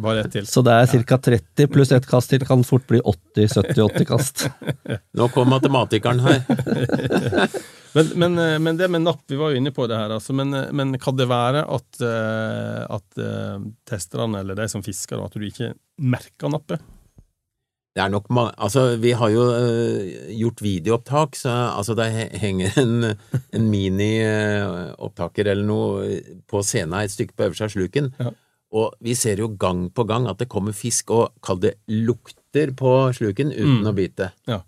Bare 0.00 0.24
ett 0.24 0.32
til. 0.32 0.46
Så 0.48 0.62
det 0.64 0.72
er 0.72 1.04
ca. 1.04 1.18
30 1.30 1.68
pluss 1.72 1.92
ett 1.92 2.06
kast 2.08 2.32
til 2.32 2.44
kan 2.48 2.64
fort 2.64 2.86
bli 2.88 3.02
80-70-80 3.04 4.08
kast. 4.08 4.46
Nå 5.18 5.28
kom 5.34 5.52
matematikeren 5.52 6.24
her. 6.24 6.40
Men, 7.92 8.06
men, 8.14 8.38
eh, 8.38 8.58
men 8.58 8.76
det 8.76 8.88
med 8.88 9.02
napp, 9.02 9.24
vi 9.26 9.36
var 9.36 9.50
jo 9.50 9.58
inne 9.58 9.72
på 9.74 9.86
det 9.90 9.98
her, 9.98 10.12
altså, 10.14 10.34
men, 10.36 10.54
eh, 10.54 10.68
men 10.70 10.94
kan 11.02 11.16
det 11.18 11.26
være 11.30 11.64
at, 11.66 12.00
eh, 12.06 12.84
at 12.86 13.20
testerne, 13.88 14.44
eller 14.44 14.58
de 14.58 14.68
som 14.70 14.84
fisker, 14.84 15.18
at 15.18 15.34
du 15.34 15.46
ikke 15.46 15.72
merker 15.98 16.52
nappet? 16.52 16.84
Det 17.90 18.04
er 18.04 18.12
nok 18.12 18.28
mange. 18.30 18.52
Altså, 18.62 18.94
vi 19.02 19.10
har 19.18 19.32
jo 19.34 19.42
gjort 20.38 20.62
videoopptak, 20.62 21.34
så 21.40 21.50
altså, 21.74 21.96
det 21.98 22.06
henger 22.38 22.78
en, 22.78 23.08
en 23.50 23.66
mini-opptaker 23.72 25.50
eller 25.50 25.66
noe 25.66 26.20
på 26.46 26.62
scenen 26.62 27.00
et 27.00 27.10
stykke 27.10 27.34
på 27.34 27.48
øverste 27.48 27.66
av 27.66 27.74
sluken, 27.74 28.14
Ja. 28.22 28.30
Og 28.72 28.94
vi 29.02 29.14
ser 29.18 29.40
jo 29.42 29.48
gang 29.58 29.88
på 29.90 30.04
gang 30.06 30.28
at 30.30 30.38
det 30.38 30.48
kommer 30.48 30.72
fisk 30.76 31.10
og 31.10 31.32
kall 31.42 31.58
det 31.62 31.74
lukter 31.88 32.70
på 32.76 32.92
sluken 33.16 33.50
uten 33.52 33.80
Mm. 33.82 33.88
å 33.90 33.94
bite. 33.96 34.32
Ja. 34.46 34.60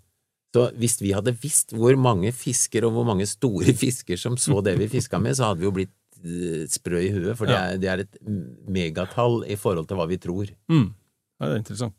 Så 0.53 0.67
hvis 0.77 0.99
vi 1.01 1.13
hadde 1.15 1.33
visst 1.41 1.71
hvor 1.73 1.95
mange 1.97 2.31
fisker 2.35 2.85
og 2.85 2.91
hvor 2.93 3.05
mange 3.07 3.25
store 3.25 3.73
fisker 3.83 4.17
som 4.19 4.35
så 4.37 4.61
det 4.63 4.75
vi 4.77 4.87
fiska 4.91 5.19
med, 5.19 5.35
så 5.35 5.47
hadde 5.49 5.59
vi 5.63 5.65
jo 5.69 5.71
blitt 5.71 5.95
øh, 6.23 6.67
sprø 6.69 6.99
i 7.01 7.09
huet, 7.15 7.37
for 7.37 7.45
det 7.49 7.55
er, 7.57 7.77
det 7.81 7.89
er 7.89 8.03
et 8.03 8.19
megatall 8.69 9.43
i 9.49 9.55
forhold 9.59 9.87
til 9.89 9.97
hva 9.99 10.07
vi 10.11 10.17
tror. 10.21 10.51
Mm. 10.71 10.89
Ja, 11.39 11.47
det 11.47 11.53
er 11.55 11.61
interessant. 11.63 11.95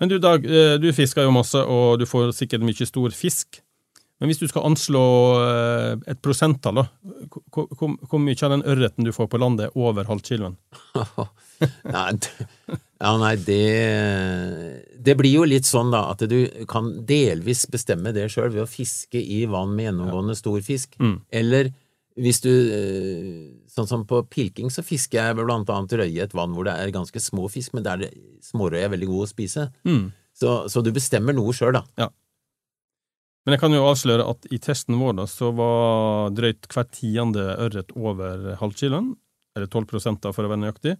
Men 0.00 0.08
du 0.10 0.18
Dag, 0.22 0.44
eh, 0.46 0.76
du 0.78 0.90
fisker 0.94 1.24
jo 1.26 1.32
masse, 1.34 1.58
og 1.58 1.98
du 1.98 2.06
får 2.06 2.32
sikkert 2.36 2.62
mye 2.66 2.86
stor 2.86 3.10
fisk. 3.16 3.60
Men 4.18 4.30
hvis 4.30 4.40
du 4.40 4.48
skal 4.50 4.66
anslå 4.66 5.02
eh, 5.44 5.92
et 6.10 6.20
prosenttall, 6.24 6.82
hvor, 7.54 8.18
mye 8.18 8.38
av 8.42 8.54
den 8.56 8.64
ørreten 8.66 9.06
du 9.06 9.12
får 9.14 9.28
på 9.30 9.38
landet 9.38 9.68
er 9.68 9.78
over 9.78 10.08
halvkiloen? 10.10 10.56
Nei, 11.58 12.12
ja, 12.98 13.12
nei, 13.18 13.32
det 13.42 13.62
Det 15.02 15.14
blir 15.18 15.40
jo 15.40 15.46
litt 15.46 15.66
sånn, 15.66 15.90
da, 15.90 16.04
at 16.12 16.22
du 16.30 16.36
kan 16.70 16.92
delvis 17.06 17.64
bestemme 17.70 18.12
det 18.14 18.28
sjøl 18.30 18.52
ved 18.54 18.62
å 18.62 18.70
fiske 18.70 19.18
i 19.18 19.40
vann 19.50 19.74
med 19.74 19.88
gjennomgående 19.88 20.36
stor 20.38 20.58
fisk. 20.66 20.94
Mm. 21.02 21.16
Eller 21.40 21.72
hvis 22.18 22.42
du 22.42 22.52
eh, 22.52 23.42
Sånn 23.70 23.86
som 23.86 24.02
på 24.10 24.24
pilking, 24.26 24.72
så 24.74 24.82
fisker 24.82 25.20
jeg 25.20 25.34
blant 25.38 25.68
annet 25.70 25.92
røye 26.00 26.10
i 26.10 26.22
et 26.24 26.32
vann 26.34 26.50
hvor 26.56 26.66
det 26.66 26.72
er 26.74 26.90
ganske 26.90 27.20
små 27.22 27.44
fisk, 27.52 27.76
men 27.76 27.84
der 27.86 28.08
smårøye 28.42 28.88
er 28.88 28.90
veldig 28.90 29.06
god 29.06 29.26
å 29.26 29.28
spise. 29.30 29.68
Mm. 29.86 30.08
Så, 30.34 30.54
så 30.72 30.82
du 30.82 30.90
bestemmer 30.94 31.36
noe 31.36 31.54
sjøl, 31.54 31.76
da. 31.78 32.08
Men 33.48 33.54
jeg 33.56 33.62
kan 33.62 33.72
jo 33.72 33.86
avsløre 33.88 34.24
at 34.28 34.42
i 34.52 34.58
testen 34.60 34.98
vår 35.00 35.14
da, 35.16 35.24
så 35.24 35.48
var 35.56 36.34
drøyt 36.36 36.66
hver 36.68 36.84
tiende 36.92 37.46
ørret 37.56 37.94
over 37.96 38.42
halvkiloen, 38.60 39.14
eller 39.56 39.70
12 39.72 40.18
da, 40.20 40.34
for 40.36 40.44
å 40.44 40.50
være 40.50 40.60
nøyaktig. 40.66 40.92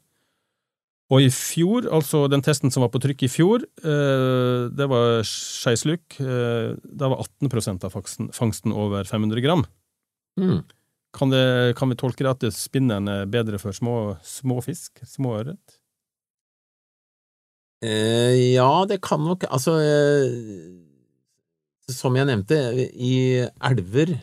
Og 1.12 1.26
i 1.26 1.28
fjor, 1.28 1.90
altså 1.93 2.23
den 2.33 2.40
testen 2.45 2.73
som 2.73 2.87
var 2.87 2.90
på 2.95 3.02
trykk 3.05 3.26
i 3.26 3.31
fjor, 3.33 3.67
eh, 3.85 4.64
det 4.73 4.88
var 4.88 5.21
skeisluk, 5.28 6.17
eh, 6.25 6.73
da 6.81 7.12
var 7.12 7.21
18% 7.21 7.85
av 7.85 7.93
fangsten, 7.93 8.33
fangsten 8.33 8.73
over 8.73 9.05
500 9.05 9.45
gram. 9.45 9.67
Mm. 10.40 10.64
Kan, 11.12 11.37
det, 11.37 11.76
kan 11.76 11.93
vi 11.93 12.00
tolke 12.00 12.25
det 12.25 12.33
at 12.33 12.49
det 12.49 12.57
spinneren 12.57 13.12
er 13.12 13.28
bedre 13.28 13.61
for 13.61 13.76
små, 13.76 14.17
små 14.25 14.62
fisk, 14.64 15.05
små 15.05 15.37
ørret? 15.43 15.81
Eh, 17.85 18.57
ja, 18.57 18.73
det 18.88 19.02
kan 19.05 19.21
nok 19.23 19.45
Altså, 19.52 19.76
eh, 19.85 20.88
som 21.88 22.16
jeg 22.16 22.28
nevnte, 22.28 22.57
i 22.92 23.45
elver 23.64 24.14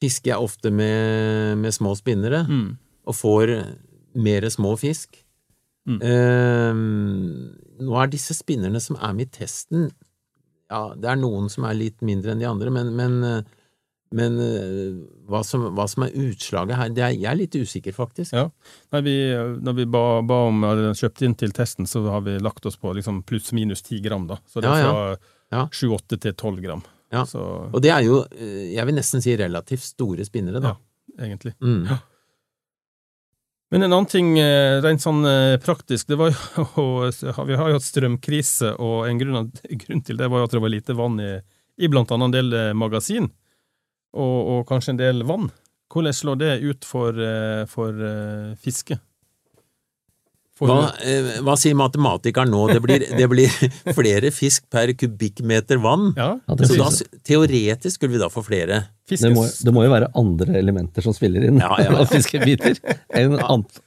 fisker 0.00 0.32
jeg 0.32 0.48
ofte 0.48 0.72
med, 0.72 1.58
med 1.60 1.74
små 1.76 1.94
spinnere. 1.98 2.44
Mm. 2.48 2.78
og 3.10 3.16
får 3.16 3.50
mer 4.14 4.46
små 4.52 4.74
fisk. 4.78 5.16
Mm. 5.88 6.00
Eh, 6.04 6.80
nå 7.80 7.96
er 7.98 8.10
disse 8.12 8.36
spinnerne 8.36 8.80
som 8.82 8.98
er 9.00 9.14
med 9.16 9.30
i 9.30 9.38
testen 9.40 9.86
Ja, 10.68 10.92
det 10.92 11.08
er 11.08 11.16
noen 11.18 11.48
som 11.50 11.64
er 11.66 11.78
litt 11.78 12.04
mindre 12.04 12.34
enn 12.34 12.42
de 12.42 12.46
andre, 12.46 12.70
men, 12.70 12.92
men, 12.94 13.16
men 14.14 14.36
eh, 14.44 15.00
hva, 15.26 15.40
som, 15.46 15.64
hva 15.74 15.88
som 15.90 16.04
er 16.04 16.14
utslaget 16.20 16.76
her, 16.76 16.92
det 16.94 17.06
er, 17.06 17.16
jeg 17.16 17.30
er 17.32 17.40
litt 17.40 17.56
usikker, 17.56 17.96
faktisk. 17.96 18.36
Ja. 18.36 18.46
Nei, 18.92 19.02
vi, 19.08 19.16
når 19.64 19.78
vi 19.80 19.88
ba, 19.96 20.04
ba 20.22 20.44
om 20.50 20.62
eller 20.68 20.94
kjøpte 21.00 21.26
inn 21.26 21.34
til 21.40 21.56
testen, 21.56 21.88
så 21.90 22.04
har 22.12 22.22
vi 22.28 22.36
lagt 22.38 22.68
oss 22.68 22.78
på 22.78 22.92
liksom 23.00 23.24
pluss-minus 23.26 23.82
ti 23.88 23.98
gram, 24.04 24.28
da. 24.30 24.38
Så 24.46 24.62
det 24.62 24.70
er 24.70 24.84
Ja, 24.84 24.94
ja. 25.16 25.20
Ja. 25.50 25.66
7-8 25.72 26.18
til 26.20 26.34
12 26.34 26.60
gram. 26.64 26.82
Ja. 27.10 27.24
Så 27.26 27.42
Og 27.72 27.82
det 27.82 27.90
er 27.90 28.04
jo, 28.06 28.22
eh, 28.30 28.70
jeg 28.76 28.86
vil 28.86 28.96
nesten 28.96 29.22
si 29.22 29.34
relativt 29.38 29.82
store 29.82 30.24
spinnere, 30.26 30.62
da. 30.62 30.76
Ja, 30.76 31.24
egentlig. 31.26 31.54
Mm. 31.60 31.88
Men 33.70 33.82
en 33.82 33.92
annen 33.92 34.10
ting, 34.10 34.38
eh, 34.38 34.80
rent 34.82 35.02
sånn 35.02 35.24
eh, 35.26 35.58
praktisk, 35.62 36.08
det 36.10 36.18
var 36.18 36.30
jo 36.30 37.10
Vi 37.48 37.58
har 37.58 37.68
jo 37.70 37.78
hatt 37.78 37.86
strømkrise, 37.86 38.76
og 38.78 39.08
en 39.08 39.18
grunn, 39.18 39.50
grunn 39.84 40.04
til 40.06 40.18
det 40.18 40.30
var 40.30 40.42
jo 40.42 40.48
at 40.50 40.54
det 40.54 40.62
var 40.62 40.74
lite 40.74 40.98
vann 40.98 41.18
i, 41.22 41.32
i 41.78 41.90
blant 41.90 42.10
annet 42.14 42.30
en 42.30 42.36
del 42.38 42.74
magasin, 42.78 43.30
og, 44.14 44.38
og 44.54 44.64
kanskje 44.70 44.94
en 44.94 45.02
del 45.02 45.26
vann. 45.26 45.50
Hvordan 45.90 46.14
slår 46.14 46.38
det 46.38 46.50
ut 46.62 46.86
for, 46.86 47.16
for 47.66 47.96
fisket? 48.62 49.00
Hva, 50.68 50.90
eh, 51.00 51.40
hva 51.44 51.56
sier 51.56 51.76
matematikeren 51.78 52.50
nå? 52.52 52.66
Det 52.72 52.80
blir, 52.84 53.04
det 53.16 53.28
blir 53.32 53.48
flere 53.96 54.32
fisk 54.34 54.66
per 54.72 54.92
kubikkmeter 54.98 55.80
vann. 55.80 56.10
Ja, 56.18 56.34
Ja, 56.46 56.56
Så 56.56 56.76
da, 56.76 56.90
teoretisk 57.26 57.96
skulle 57.96 58.16
vi 58.18 58.22
da 58.22 58.28
få 58.32 58.44
flere. 58.44 58.84
Fiskes, 59.10 59.26
Det 59.26 59.34
må, 59.34 59.44
det 59.66 59.74
må 59.74 59.84
jo 59.86 59.92
være 59.92 60.10
andre 60.18 60.56
elementer 60.60 61.04
som 61.04 61.14
spiller 61.16 61.48
inn 61.48 61.60
Ja, 61.62 61.70
ja. 61.82 61.94
av 62.00 62.10
fiskebiter 62.14 62.78
enn 63.16 63.36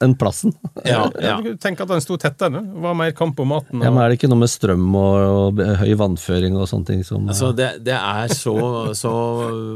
enn 0.04 0.14
plassen. 0.20 0.54
Ja, 0.84 1.04
ja. 1.20 1.34
ja. 1.34 1.36
Du 1.42 1.50
at 1.54 1.90
den 1.90 2.04
sto 2.04 2.18
tettere. 2.20 2.62
Var 2.84 2.96
mer 2.98 3.14
kamp 3.16 3.40
om 3.42 3.50
maten. 3.54 3.82
Ja, 3.82 3.90
men 3.90 4.02
Er 4.04 4.12
det 4.12 4.18
ikke 4.18 4.30
noe 4.30 4.42
med 4.42 4.52
strøm 4.52 4.86
og, 4.98 5.16
og 5.58 5.62
høy 5.80 5.94
vannføring 6.00 6.58
og 6.58 6.68
sånne 6.70 6.90
ting 6.92 7.04
som 7.06 7.28
Altså, 7.28 7.52
det, 7.56 7.70
det 7.86 7.96
er 7.96 8.34
så, 8.34 8.56
så 8.96 9.12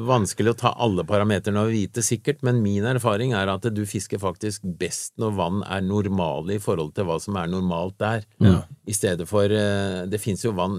vanskelig 0.09 0.55
å 0.55 0.59
ta 0.65 0.75
alle 0.79 1.05
parametrene 1.09 1.65
og 1.65 1.73
vite 1.75 2.05
sikkert, 2.05 2.43
men 2.47 2.63
min 2.65 2.87
erfaring 2.89 3.35
er 3.37 3.51
at 3.53 3.67
du 3.75 3.85
fisker 3.89 4.21
faktisk 4.23 4.67
best 4.79 5.15
når 5.21 5.37
vann 5.39 5.63
er 5.67 5.85
normale 5.87 6.59
i 6.59 6.63
forhold 6.63 6.95
til 6.97 7.09
hva 7.09 7.19
som 7.23 7.39
er 7.41 7.51
normalt 7.51 7.99
der. 8.01 8.27
I 8.89 8.95
stedet 8.97 9.27
for 9.29 9.51
eh, 9.53 10.05
Det 10.09 10.21
fins 10.23 10.45
jo 10.45 10.55
vann 10.57 10.79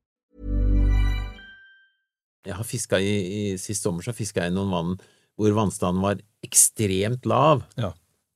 Jeg 2.47 2.57
har 2.57 2.67
fiska 2.67 2.99
i, 3.01 3.11
i 3.11 3.41
Sist 3.61 3.85
sommer 3.85 4.05
så 4.05 4.15
fiska 4.15 4.45
jeg 4.45 4.53
i 4.53 4.55
noen 4.55 4.71
vann 4.73 4.95
hvor 5.39 5.53
vannstanden 5.57 6.03
var 6.03 6.21
ekstremt 6.45 7.25
lav. 7.29 7.63
Ja. 7.79 7.91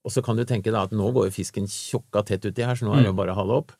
Og 0.05 0.13
så 0.13 0.21
kan 0.25 0.37
du 0.37 0.45
tenke 0.45 0.71
deg 0.71 0.79
at 0.79 0.93
nå 0.95 1.09
går 1.13 1.29
jo 1.29 1.35
fisken 1.35 1.67
tjokka 1.69 2.23
tett 2.25 2.45
uti 2.45 2.65
her, 2.65 2.77
så 2.77 2.87
nå 2.87 2.93
er 2.95 3.03
det 3.03 3.11
jo 3.11 3.17
bare 3.17 3.33
å 3.33 3.39
hale 3.39 3.59
opp. 3.61 3.73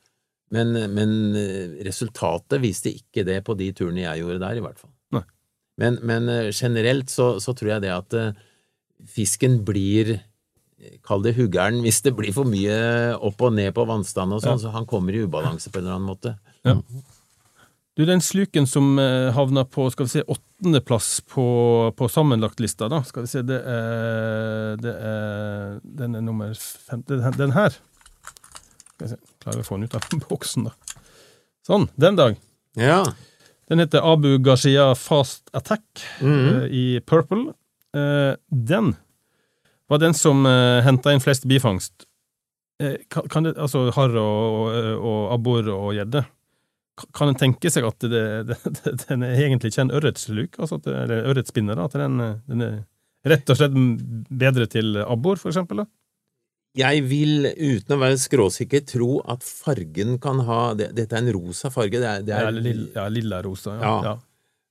Men, 0.53 0.73
men 0.93 1.15
eh, 1.37 1.79
resultatet 1.85 2.61
viste 2.61 2.91
ikke 2.93 3.25
det 3.25 3.39
på 3.45 3.55
de 3.57 3.71
turene 3.77 4.03
jeg 4.03 4.21
gjorde 4.21 4.41
der, 4.43 4.59
i 4.59 4.63
hvert 4.65 4.81
fall. 4.81 4.93
Men, 5.81 5.99
men 6.05 6.29
eh, 6.31 6.51
generelt 6.53 7.11
så, 7.13 7.35
så 7.41 7.55
tror 7.57 7.75
jeg 7.75 7.85
det 7.85 7.93
at 7.93 8.17
eh, 8.19 8.31
fisken 9.17 9.61
blir 9.67 10.17
Kall 11.07 11.23
det 11.23 11.31
huggeren 11.37 11.79
hvis 11.85 12.01
det 12.05 12.11
blir 12.17 12.35
for 12.35 12.45
mye 12.45 12.75
opp 13.15 13.39
og 13.47 13.55
ned 13.55 13.71
på 13.73 13.85
vannstanden 13.89 14.37
og 14.37 14.43
sånn, 14.43 14.59
så 14.61 14.73
han 14.73 14.85
kommer 14.89 15.15
i 15.15 15.23
ubalanse 15.23 15.71
på 15.71 15.79
en 15.79 15.85
eller 15.87 15.97
annen 15.97 16.09
måte. 16.09 16.35
Du, 17.95 18.03
den 18.05 18.19
sluken 18.21 18.65
som 18.67 18.97
eh, 18.99 19.29
havna 19.35 19.63
på 19.71 19.85
skal 19.93 20.05
vi 20.07 20.11
si, 20.17 20.23
åttendeplass 20.27 21.21
på, 21.31 21.45
på 21.95 22.07
sammenlagtlista, 22.11 22.89
da, 22.91 22.99
skal 23.07 23.23
vi 23.23 23.29
se, 23.31 23.43
det 23.47 23.59
er, 23.71 24.73
det 24.83 24.95
er 24.99 25.77
Den 26.01 26.17
er 26.19 26.25
nummer 26.25 26.51
fem 26.59 27.05
Den, 27.07 27.23
den 27.37 27.53
her. 27.55 27.77
Skal 28.95 29.05
vi 29.05 29.11
se, 29.13 29.19
klarer 29.43 29.61
vi 29.61 29.63
å 29.63 29.69
få 29.69 29.77
den 29.79 29.87
ut 29.87 29.95
av 29.95 30.09
boksen, 30.29 30.67
da. 30.67 30.99
Sånn. 31.65 31.87
Den 31.95 32.19
dag. 32.19 32.35
Ja. 32.77 32.99
Den 33.71 33.79
heter 33.81 34.03
Abu 34.05 34.35
Gashia 34.43 34.91
Fast 34.99 35.47
Attack 35.55 36.03
Mhm. 36.19 36.49
eh, 36.51 36.67
i 36.75 36.85
Purple. 36.99 37.53
Eh, 37.95 38.35
den 38.51 38.91
var 39.87 40.01
den 40.01 40.13
som 40.17 40.43
uh, 40.49 40.81
henta 40.83 41.11
inn 41.13 41.21
flest 41.21 41.43
bifangst. 41.47 42.07
Kan, 43.07 43.27
kan 43.31 43.45
det, 43.45 43.51
altså 43.61 43.85
harr 43.95 44.15
og, 44.19 44.55
og, 44.57 44.87
og 44.97 45.19
abbor 45.35 45.67
og 45.71 45.91
gjedde. 45.95 46.23
Ka- 46.95 47.09
Kan 47.17 47.31
en 47.33 47.35
tenke 47.39 47.69
seg 47.73 47.83
at 47.87 47.99
det, 48.07 48.23
det, 48.47 48.57
det, 48.79 48.93
den 49.07 49.23
er 49.27 49.35
egentlig 49.47 49.73
ikke 49.73 49.83
en 49.87 49.93
ørretsluk, 49.97 50.59
altså 50.61 50.77
at 50.79 50.85
eller 50.93 51.25
ørretspinner, 51.33 51.81
at 51.83 51.97
den, 51.99 52.19
eh, 52.23 52.35
den 52.47 52.61
er 52.63 52.75
rett 53.27 53.49
og 53.51 53.57
slett 53.59 53.75
bedre 54.29 54.67
til 54.71 54.95
abbor, 55.03 55.35
for 55.41 55.51
eksempel? 55.51 55.81
Da? 55.83 55.87
Jeg 56.75 57.03
vil, 57.07 57.47
uten 57.55 57.95
å 57.95 57.99
være 58.01 58.19
skråsikker, 58.19 58.81
tro 58.87 59.21
at 59.31 59.43
fargen 59.47 60.17
kan 60.23 60.41
ha 60.47 60.73
det, 60.75 60.89
Dette 60.97 61.15
er 61.15 61.23
en 61.23 61.33
rosa 61.35 61.69
farge. 61.71 62.01
Det 62.03 62.09
er, 62.09 62.23
det 62.27 62.33
Ja, 62.35 62.47
er, 62.49 62.57
lilla, 62.59 62.87
ja, 62.97 63.05
lilla 63.15 63.39
rosa. 63.45 63.77
Ja. 63.79 63.93
Ja. 64.09 64.15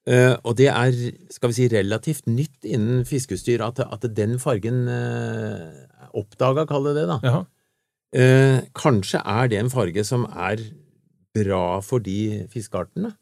Eh, 0.04 0.34
og 0.44 0.56
det 0.60 0.66
er 0.68 0.92
skal 1.32 1.48
vi 1.48 1.56
si, 1.56 1.68
relativt 1.72 2.26
nytt 2.28 2.66
innen 2.68 3.06
fiskeutstyr 3.08 3.64
at, 3.64 3.80
at 3.80 4.04
den 4.14 4.37
fargen 4.42 4.82
uh, 4.84 5.64
er 6.04 6.10
oppdaga, 6.20 6.66
kall 6.68 6.90
det 6.90 6.94
det. 6.98 7.06
da. 7.08 7.40
Eh, 8.14 8.58
kanskje 8.76 9.22
er 9.24 9.48
det 9.50 9.58
en 9.62 9.72
farge 9.72 10.04
som 10.06 10.26
er 10.30 10.60
bra 11.34 11.80
for 11.84 12.02
de 12.04 12.44
fiskeartene. 12.52 13.14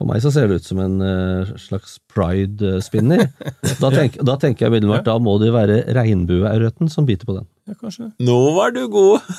For 0.00 0.10
meg 0.10 0.24
så 0.24 0.30
ser 0.34 0.48
det 0.50 0.58
ut 0.58 0.66
som 0.66 0.80
en 0.82 0.96
eh, 1.06 1.52
slags 1.60 1.98
pride-spinner. 2.10 3.28
Da, 3.82 3.90
tenk, 3.92 4.16
da 4.26 4.34
tenker 4.40 4.66
jeg 4.66 4.72
umiddelbart 4.72 5.06
da 5.06 5.14
må 5.22 5.36
det 5.42 5.52
være 5.54 5.82
regnbueørreten 5.96 6.90
som 6.92 7.06
biter 7.08 7.28
på 7.28 7.36
den. 7.36 7.46
ja, 7.68 7.76
kanskje. 7.78 8.10
Nå 8.22 8.38
var 8.56 8.74
du 8.74 8.84
god! 8.92 9.22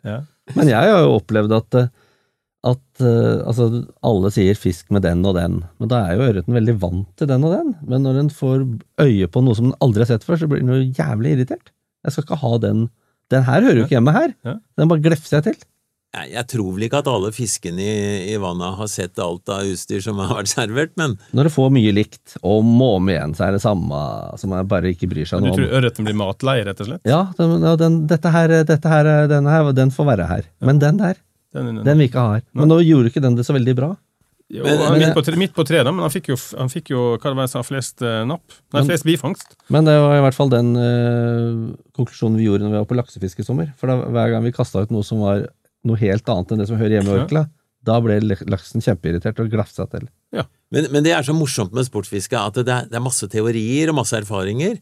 Ja. 0.00 0.22
Men 0.56 0.64
jeg 0.70 0.80
har 0.80 1.02
jo 1.04 1.16
opplevd 1.18 1.52
at, 1.52 1.76
eh, 1.76 1.88
at 2.70 3.02
eh, 3.04 3.42
altså, 3.44 3.66
alle 4.00 4.30
sier 4.32 4.56
fisk 4.56 4.88
med 4.96 5.04
den 5.04 5.20
og 5.28 5.34
den, 5.36 5.58
men 5.76 5.90
da 5.92 5.98
er 6.06 6.14
jo 6.16 6.24
ørreten 6.24 6.56
veldig 6.56 6.74
vant 6.80 7.10
til 7.20 7.28
den 7.28 7.44
og 7.44 7.52
den. 7.52 7.74
Men 7.84 8.06
når 8.08 8.16
den 8.16 8.30
får 8.32 8.64
øye 9.04 9.28
på 9.28 9.42
noe 9.44 9.58
som 9.58 9.68
den 9.68 9.76
aldri 9.84 10.06
har 10.06 10.08
sett 10.14 10.24
før, 10.24 10.40
så 10.40 10.48
blir 10.48 10.64
den 10.64 10.72
jo 10.72 10.78
jævlig 10.96 11.34
irritert. 11.34 11.68
Jeg 12.00 12.16
skal 12.16 12.24
ikke 12.24 12.40
ha 12.40 12.54
den. 12.64 12.86
Den 13.28 13.44
her 13.44 13.60
hører 13.66 13.82
jo 13.82 13.84
ikke 13.84 13.98
hjemme 13.98 14.16
her. 14.16 14.32
Den 14.80 14.88
bare 14.94 15.04
glefser 15.04 15.36
jeg 15.36 15.50
til. 15.50 15.60
Jeg, 16.10 16.42
tror 16.50 16.72
vel 16.74 16.88
ikke 16.88 16.98
at 17.04 17.08
alle 17.10 17.28
fiskene 17.30 17.84
i, 17.84 18.32
i 18.32 18.38
vannet 18.42 18.74
har 18.80 18.88
sett 18.90 19.20
alt 19.22 19.46
av 19.54 19.62
utstyr 19.70 20.00
som 20.02 20.18
har 20.18 20.32
vært 20.40 20.50
servert, 20.50 20.90
men 20.98 21.14
Når 21.36 21.46
du 21.46 21.52
får 21.54 21.70
mye 21.76 21.92
likt, 21.94 22.34
og 22.40 22.64
om 22.64 22.72
og 22.82 22.96
om 22.98 23.10
igjen, 23.12 23.34
så 23.38 23.46
er 23.46 23.54
det 23.54 23.62
samme 23.62 24.00
som 24.42 24.56
jeg 24.56 24.68
bare 24.72 24.90
ikke 24.90 25.06
bryr 25.12 25.28
seg 25.30 25.44
noe 25.44 25.52
om. 25.52 25.54
Du 25.54 25.62
tror 25.62 25.78
ørreten 25.78 26.08
blir 26.08 26.18
matlei, 26.18 26.56
rett 26.66 26.82
og 26.82 26.90
slett? 26.90 27.06
Ja, 27.06 27.22
den, 27.38 27.54
den, 27.84 28.00
dette 28.10 28.32
her, 28.34 28.56
dette 28.66 28.90
her, 28.90 29.10
denne 29.30 29.54
her, 29.54 29.70
den 29.76 29.94
får 29.94 30.10
være 30.10 30.26
her. 30.32 30.50
Men 30.66 30.82
den 30.82 30.98
der, 30.98 31.20
Den, 31.54 31.80
den 31.86 31.98
vil 31.98 32.10
ikke 32.10 32.26
har. 32.26 32.42
Men 32.58 32.70
nå 32.70 32.80
gjorde 32.82 33.10
ikke 33.10 33.22
den 33.22 33.38
det 33.38 33.46
så 33.46 33.54
veldig 33.54 33.76
bra. 33.78 33.94
Jo, 34.50 34.64
Men- 34.66 34.80
han 34.82 34.98
midt 34.98 35.14
på, 35.14 35.22
tre, 35.22 35.36
midt 35.38 35.54
på 35.54 35.62
tre, 35.66 35.84
da, 35.86 35.92
men 35.94 36.02
han 36.02 36.10
fikk 36.10 36.32
jo, 36.32 36.36
han 36.58 36.70
fikk 36.72 36.90
jo 36.90 37.02
hva 37.14 37.30
det 37.30 37.36
var 37.38 37.46
jeg 37.46 37.52
sa, 37.54 37.62
flest 37.62 38.02
eh, 38.02 38.24
napp. 38.26 38.42
Nei, 38.74 38.80
Men- 38.80 38.88
flest 38.90 39.06
bifangst. 39.06 39.54
Men 39.70 39.86
det 39.86 39.94
var 39.94 40.16
i 40.18 40.24
hvert 40.26 40.34
fall 40.34 40.50
den 40.50 40.74
eh, 40.74 41.76
konklusjonen 41.94 42.34
vi 42.40 42.48
gjorde 42.48 42.66
når 42.66 42.74
vi 42.74 42.80
var 42.80 42.90
på 42.90 42.98
laksefiske 42.98 43.44
i 43.44 43.46
sommer. 43.46 43.70
For 43.78 43.86
da, 43.92 44.00
hver 44.10 44.34
gang 44.34 44.42
vi 44.42 44.50
kasta 44.56 44.82
ut 44.82 44.90
noe 44.90 45.06
som 45.06 45.22
var 45.22 45.46
noe 45.86 46.00
helt 46.00 46.28
annet 46.28 46.52
enn 46.52 46.62
det 46.62 46.68
som 46.70 46.80
hører 46.80 46.98
hjemme 46.98 47.14
i 47.14 47.20
orkla, 47.22 47.44
da 47.86 47.96
ble 48.04 48.18
laksen 48.22 48.84
kjempeirritert 48.84 49.40
og 49.40 49.52
glafsa 49.52 49.86
til. 49.92 50.08
Men, 50.70 50.86
men 50.94 51.02
det 51.02 51.14
er 51.16 51.24
så 51.26 51.34
morsomt 51.34 51.72
med 51.74 51.88
sportsfiske 51.88 52.38
at 52.38 52.60
det 52.60 52.70
er, 52.70 52.88
det 52.90 52.98
er 52.98 53.02
masse 53.02 53.26
teorier 53.32 53.90
og 53.90 53.96
masse 53.98 54.14
erfaringer. 54.18 54.76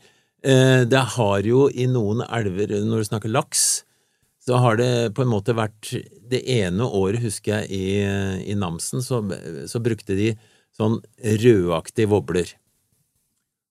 Eh, 0.44 0.82
det 0.84 1.04
har 1.14 1.46
jo 1.46 1.66
i 1.70 1.86
noen 1.90 2.20
elver, 2.26 2.74
når 2.84 3.02
du 3.02 3.08
snakker 3.08 3.32
laks, 3.32 3.66
så 4.44 4.60
har 4.62 4.78
det 4.80 4.90
på 5.16 5.24
en 5.24 5.32
måte 5.32 5.52
vært 5.56 5.90
Det 6.28 6.40
ene 6.48 6.84
året, 6.84 7.20
husker 7.20 7.62
jeg, 7.62 7.68
i, 7.72 8.52
i 8.52 8.54
Namsen, 8.56 9.00
så, 9.04 9.22
så 9.68 9.80
brukte 9.80 10.16
de 10.16 10.34
sånn 10.76 10.98
rødaktig 11.42 12.06
wobler. 12.12 12.52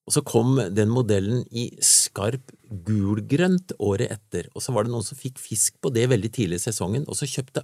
Og 0.07 0.15
så 0.15 0.23
kom 0.25 0.57
den 0.73 0.89
modellen 0.89 1.43
i 1.51 1.69
skarp 1.83 2.53
gulgrønt 2.69 3.73
året 3.79 4.11
etter, 4.11 4.47
og 4.55 4.61
så 4.61 4.73
var 4.75 4.83
det 4.87 4.91
noen 4.93 5.03
som 5.05 5.17
fikk 5.17 5.37
fisk 5.39 5.75
på 5.81 5.91
det 5.93 6.07
veldig 6.09 6.31
tidlig 6.35 6.59
i 6.61 6.65
sesongen, 6.69 7.05
og 7.07 7.15
så 7.15 7.27
kjøpte 7.29 7.63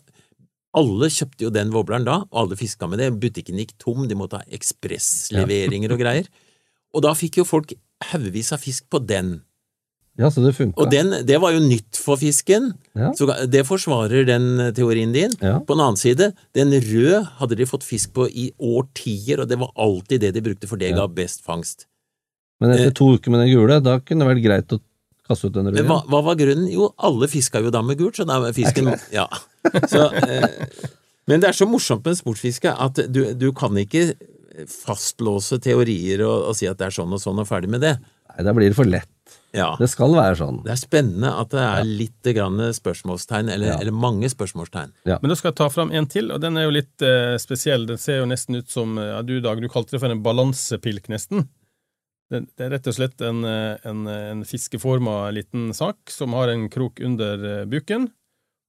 alle 0.74 1.06
kjøpte 1.14 1.46
jo 1.46 1.52
den 1.54 1.70
våbleren 1.70 2.06
da, 2.08 2.16
og 2.32 2.38
alle 2.48 2.56
fiska 2.58 2.88
med 2.90 2.98
det. 2.98 3.12
Butikken 3.22 3.60
gikk 3.62 3.76
tom, 3.78 4.08
de 4.10 4.16
måtte 4.18 4.40
ha 4.40 4.48
ekspressleveringer 4.58 5.92
og 5.94 6.00
greier. 6.02 6.26
Og 6.98 7.04
da 7.06 7.12
fikk 7.14 7.38
jo 7.38 7.46
folk 7.46 7.76
haugevis 8.10 8.50
av 8.56 8.62
fisk 8.64 8.88
på 8.90 8.98
den. 9.06 9.36
Ja, 10.18 10.30
så 10.30 10.42
det 10.46 10.56
funka. 10.58 10.78
Og 10.82 10.90
den, 10.94 11.10
det 11.26 11.40
var 11.42 11.54
jo 11.56 11.62
nytt 11.62 11.98
for 11.98 12.18
fisken, 12.22 12.72
Ja. 12.98 13.12
så 13.18 13.26
det 13.50 13.64
forsvarer 13.66 14.26
den 14.26 14.74
teorien 14.74 15.14
din. 15.14 15.32
Ja. 15.42 15.60
På 15.60 15.74
den 15.74 15.82
annen 15.86 15.98
side, 15.98 16.34
den 16.54 16.70
røde 16.74 17.24
hadde 17.40 17.56
de 17.58 17.66
fått 17.66 17.84
fisk 17.86 18.14
på 18.14 18.28
i 18.30 18.52
årtier, 18.62 19.42
og 19.42 19.50
det 19.50 19.58
var 19.62 19.72
alltid 19.78 20.22
det 20.22 20.34
de 20.34 20.42
brukte, 20.42 20.68
for 20.68 20.78
det 20.78 20.90
Ja. 20.92 20.98
ga 20.98 21.08
best 21.08 21.42
fangst. 21.46 21.86
Men 22.62 22.72
Eh. 22.72 22.76
etter 22.78 22.94
to 22.94 23.14
uker 23.18 23.30
med 23.32 23.42
den 23.42 23.50
gule, 23.58 23.80
da 23.82 24.00
kunne 24.00 24.26
det 24.26 24.36
vært 24.38 24.44
greit 24.46 24.68
å 24.74 24.82
kaste 25.28 25.48
ut 25.50 25.56
den 25.56 25.70
røde. 25.72 25.86
Hva, 25.88 26.02
hva 26.12 26.20
var 26.26 26.36
grunnen? 26.40 26.68
Jo, 26.72 26.90
alle 26.98 27.30
fiska 27.32 27.62
jo 27.64 27.72
da 27.74 27.82
med 27.86 27.98
gult, 28.02 28.18
så 28.20 28.26
da 28.28 28.40
var 28.44 28.54
fisken 28.56 28.92
Ja. 29.14 29.28
Så, 29.88 30.10
eh, 30.20 30.48
men 31.32 31.40
det 31.40 31.50
er 31.54 31.56
så 31.56 31.68
morsomt 31.70 32.04
med 32.06 32.18
sportsfiske 32.20 32.74
at 32.76 33.00
du, 33.08 33.22
du 33.40 33.50
kan 33.56 33.78
ikke 33.80 34.10
fastlåse 34.70 35.58
teorier 35.64 36.22
og, 36.28 36.50
og 36.52 36.58
si 36.58 36.68
at 36.70 36.78
det 36.80 36.90
er 36.90 36.96
sånn 37.00 37.14
og 37.16 37.22
sånn 37.24 37.40
og 37.42 37.48
ferdig 37.50 37.72
med 37.74 37.82
det. 37.86 37.96
Nei, 38.34 38.44
da 38.46 38.54
blir 38.56 38.70
det 38.72 38.78
for 38.78 38.90
lett. 38.90 39.10
Ja. 39.54 39.72
Det 39.78 39.86
skal 39.92 40.14
være 40.18 40.36
sånn. 40.40 40.60
Det 40.66 40.72
er 40.74 40.80
spennende 40.82 41.30
at 41.38 41.52
det 41.54 41.62
er 41.62 41.84
litt 41.86 42.30
grann 42.36 42.58
spørsmålstegn, 42.74 43.52
eller, 43.54 43.68
Ja. 43.74 43.80
eller 43.84 43.94
mange 43.94 44.30
spørsmålstegn. 44.30 44.92
Men 45.10 45.30
da 45.30 45.36
skal 45.38 45.52
jeg 45.52 45.60
ta 45.60 45.68
fram 45.70 45.92
en 45.94 46.08
til, 46.10 46.32
og 46.34 46.42
den 46.42 46.58
er 46.58 46.66
jo 46.68 46.74
litt 46.74 47.06
eh, 47.06 47.36
spesiell. 47.42 47.86
Den 47.90 48.02
ser 48.02 48.20
jo 48.24 48.30
nesten 48.30 48.58
ut 48.58 48.70
som 48.74 48.98
ja, 48.98 49.22
Du, 49.26 49.36
Dag, 49.46 49.62
du 49.62 49.70
kalte 49.70 49.94
det 49.96 50.02
for 50.02 50.10
en 50.14 50.24
balansepilk, 50.26 51.08
nesten. 51.14 51.48
Det, 52.32 52.46
det 52.58 52.66
er 52.66 52.72
rett 52.78 52.88
og 52.90 52.96
slett 52.96 53.22
en, 53.26 53.44
eh, 53.46 53.76
en, 53.88 54.06
en 54.08 54.44
fiskeforma 54.48 55.28
liten 55.36 55.72
sak 55.76 56.12
som 56.12 56.34
har 56.38 56.52
en 56.54 56.70
krok 56.72 57.02
under 57.04 57.44
eh, 57.50 57.66
buken 57.70 58.08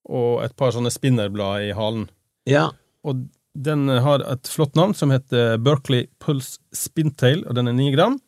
og 0.04 0.42
et 0.44 0.52
par 0.58 0.74
sånne 0.74 0.92
spinnerblad 0.92 1.70
i 1.70 1.72
halen. 1.76 2.08
Ja, 2.50 2.68
Og 3.04 3.26
den 3.54 3.86
har 3.88 4.24
et 4.26 4.48
flott 4.50 4.74
navn 4.76 4.94
som 4.98 5.12
heter 5.14 5.58
Berkeley 5.62 6.08
Pulse 6.20 6.58
Spintail, 6.74 7.44
og 7.46 7.54
den 7.56 7.70
er 7.70 7.76
ni 7.76 7.90
gram. 7.94 8.18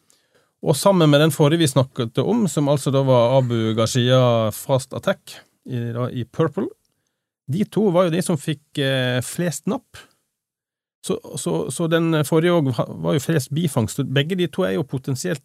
Og 0.65 0.77
sammen 0.79 1.11
med 1.11 1.21
den 1.21 1.35
forrige 1.35 1.65
vi 1.65 1.69
snakket 1.71 2.19
om, 2.23 2.47
som 2.49 2.71
altså 2.73 2.93
da 2.95 3.03
var 3.07 3.37
Abu 3.39 3.75
Gashia 3.77 4.51
Fast 4.55 4.95
Attack 4.97 5.37
i, 5.67 5.81
da, 5.93 6.09
i 6.11 6.25
Purple, 6.25 6.69
de 7.51 7.67
to 7.71 7.89
var 7.95 8.07
jo 8.07 8.15
de 8.17 8.23
som 8.25 8.39
fikk 8.41 8.81
eh, 8.83 9.21
flest 9.23 9.69
napp. 9.71 10.01
Så, 11.07 11.17
så, 11.39 11.53
så 11.71 11.87
den 11.93 12.11
forrige 12.27 12.57
òg 12.59 12.73
var 12.75 13.15
jo 13.15 13.23
flest 13.23 13.53
bifangst. 13.55 14.01
Begge 14.17 14.35
de 14.41 14.49
to 14.51 14.65
er 14.67 14.75
jo 14.75 14.83
potensielt 14.89 15.45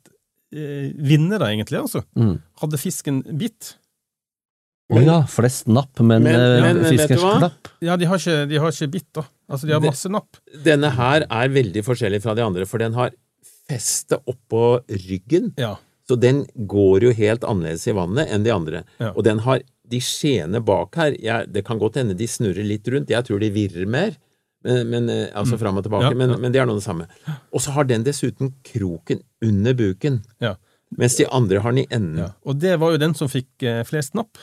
eh, 0.56 0.90
vinnere, 0.98 1.52
egentlig, 1.54 1.78
altså. 1.84 2.02
Mm. 2.18 2.40
Hadde 2.64 2.80
fisken 2.82 3.22
bitt. 3.38 3.76
Å 4.92 5.00
ja, 5.06 5.20
flest 5.32 5.70
napp, 5.72 6.02
men, 6.04 6.26
Men- 6.26 6.36
eh, 6.36 6.64
men 6.66 6.82
hva? 7.16 7.36
knapp. 7.40 7.70
Ja, 7.86 7.96
de 7.96 8.10
har 8.10 8.20
ikke, 8.20 8.48
de 8.50 8.58
har 8.60 8.74
ikke 8.74 8.90
bitt, 8.92 9.08
da. 9.16 9.24
Altså, 9.52 9.68
de 9.70 9.76
har 9.78 9.84
masse 9.86 10.10
napp. 10.12 10.40
denne 10.66 10.90
her 10.98 11.24
er 11.30 11.54
veldig 11.54 11.84
forskjellig 11.88 12.22
fra 12.26 12.34
de 12.36 12.44
andre, 12.44 12.66
for 12.68 12.82
den 12.84 12.94
har 12.98 13.12
feste 13.70 14.18
oppå 14.28 14.82
ryggen, 14.90 15.54
Ja. 15.58 15.76
så 16.10 16.18
den 16.20 16.46
går 16.68 17.04
jo 17.08 17.12
helt 17.16 17.42
annerledes 17.48 17.88
i 17.88 17.94
vannet 17.96 18.28
enn 18.34 18.44
de 18.44 18.52
andre. 18.52 18.84
Ja. 19.00 19.14
Og 19.16 19.24
den 19.24 19.40
har 19.46 19.62
de 19.88 20.00
skjeene 20.00 20.60
bak 20.64 20.96
her, 20.96 21.16
jeg, 21.20 21.52
det 21.54 21.64
kan 21.68 21.80
godt 21.80 21.96
hende 21.96 22.16
de 22.18 22.28
snurrer 22.28 22.64
litt 22.68 22.88
rundt, 22.88 23.10
jeg 23.12 23.24
tror 23.28 23.40
de 23.40 23.50
virrer 23.52 23.88
mer, 23.88 24.18
men, 24.64 24.90
men, 24.90 25.10
eh, 25.10 25.30
altså 25.36 25.58
fram 25.60 25.78
og 25.80 25.84
tilbake, 25.86 26.12
Mm. 26.12 26.12
Ja, 26.12 26.18
men, 26.18 26.30
ja. 26.36 26.38
men 26.38 26.52
det 26.56 26.62
er 26.62 26.66
nå 26.70 26.76
det 26.78 26.84
samme. 26.86 27.08
Og 27.54 27.62
så 27.62 27.72
har 27.76 27.84
den 27.90 28.04
dessuten 28.06 28.54
kroken 28.64 29.22
under 29.42 29.74
buken, 29.74 30.22
Ja. 30.42 30.56
mens 30.98 31.16
de 31.18 31.26
andre 31.32 31.60
har 31.64 31.72
den 31.72 31.84
i 31.86 31.88
enden. 31.90 32.34
Og 32.46 32.60
det 32.60 32.78
var 32.80 32.92
jo 32.92 32.98
den 33.02 33.14
som 33.16 33.28
fikk 33.32 33.64
eh, 33.64 33.84
flest 33.84 34.14
napp. 34.14 34.38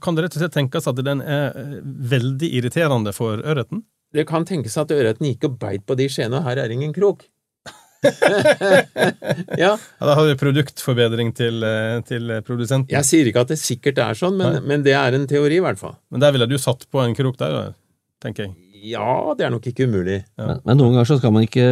Kan 0.00 0.14
det 0.16 0.24
rett 0.24 0.36
og 0.36 0.42
slett 0.42 0.56
tenkes 0.56 0.86
at 0.90 0.96
den 1.04 1.20
er 1.22 1.52
eh, 1.54 1.80
veldig 1.84 2.48
irriterende 2.60 3.12
for 3.14 3.38
ørreten? 3.42 3.84
Det 4.12 4.26
kan 4.26 4.44
tenkes 4.44 4.74
at 4.80 4.90
ørreten 4.90 5.26
gikk 5.28 5.44
og 5.46 5.58
beit 5.60 5.84
på 5.86 5.94
de 5.96 6.08
skjeene, 6.10 6.40
og 6.40 6.42
her 6.48 6.58
er 6.64 6.70
ingen 6.74 6.92
krok. 6.92 7.28
ja, 9.60 9.74
Da 10.00 10.14
har 10.16 10.24
vi 10.26 10.36
produktforbedring 10.40 11.34
til, 11.36 11.62
eh, 11.62 12.00
til 12.08 12.32
produsenten. 12.46 12.88
jeg 12.90 13.04
sier 13.04 13.28
ikke 13.28 13.42
at 13.44 13.52
det 13.52 13.58
sikkert 13.60 13.98
er 14.00 14.14
sånn, 14.16 14.38
men, 14.40 14.62
men 14.66 14.82
det 14.86 14.94
er 14.96 15.12
en 15.16 15.26
teori 15.30 15.58
i 15.60 15.64
hvert 15.64 15.78
fall. 15.78 15.96
Men 16.10 16.20
der 16.24 16.32
ville 16.32 16.48
du 16.48 16.56
satt 16.58 16.86
på 16.90 17.02
en 17.04 17.14
krok 17.14 17.36
der, 17.40 17.74
tenker 18.24 18.46
jeg. 18.48 18.54
Ja, 18.82 19.34
det 19.36 19.44
er 19.46 19.52
nok 19.52 19.66
ikke 19.68 19.84
umulig. 19.88 20.22
Men, 20.40 20.60
men 20.64 20.78
noen 20.80 20.94
ganger 20.96 21.08
så 21.10 21.18
skal 21.20 21.32
man 21.34 21.44
ikke 21.46 21.66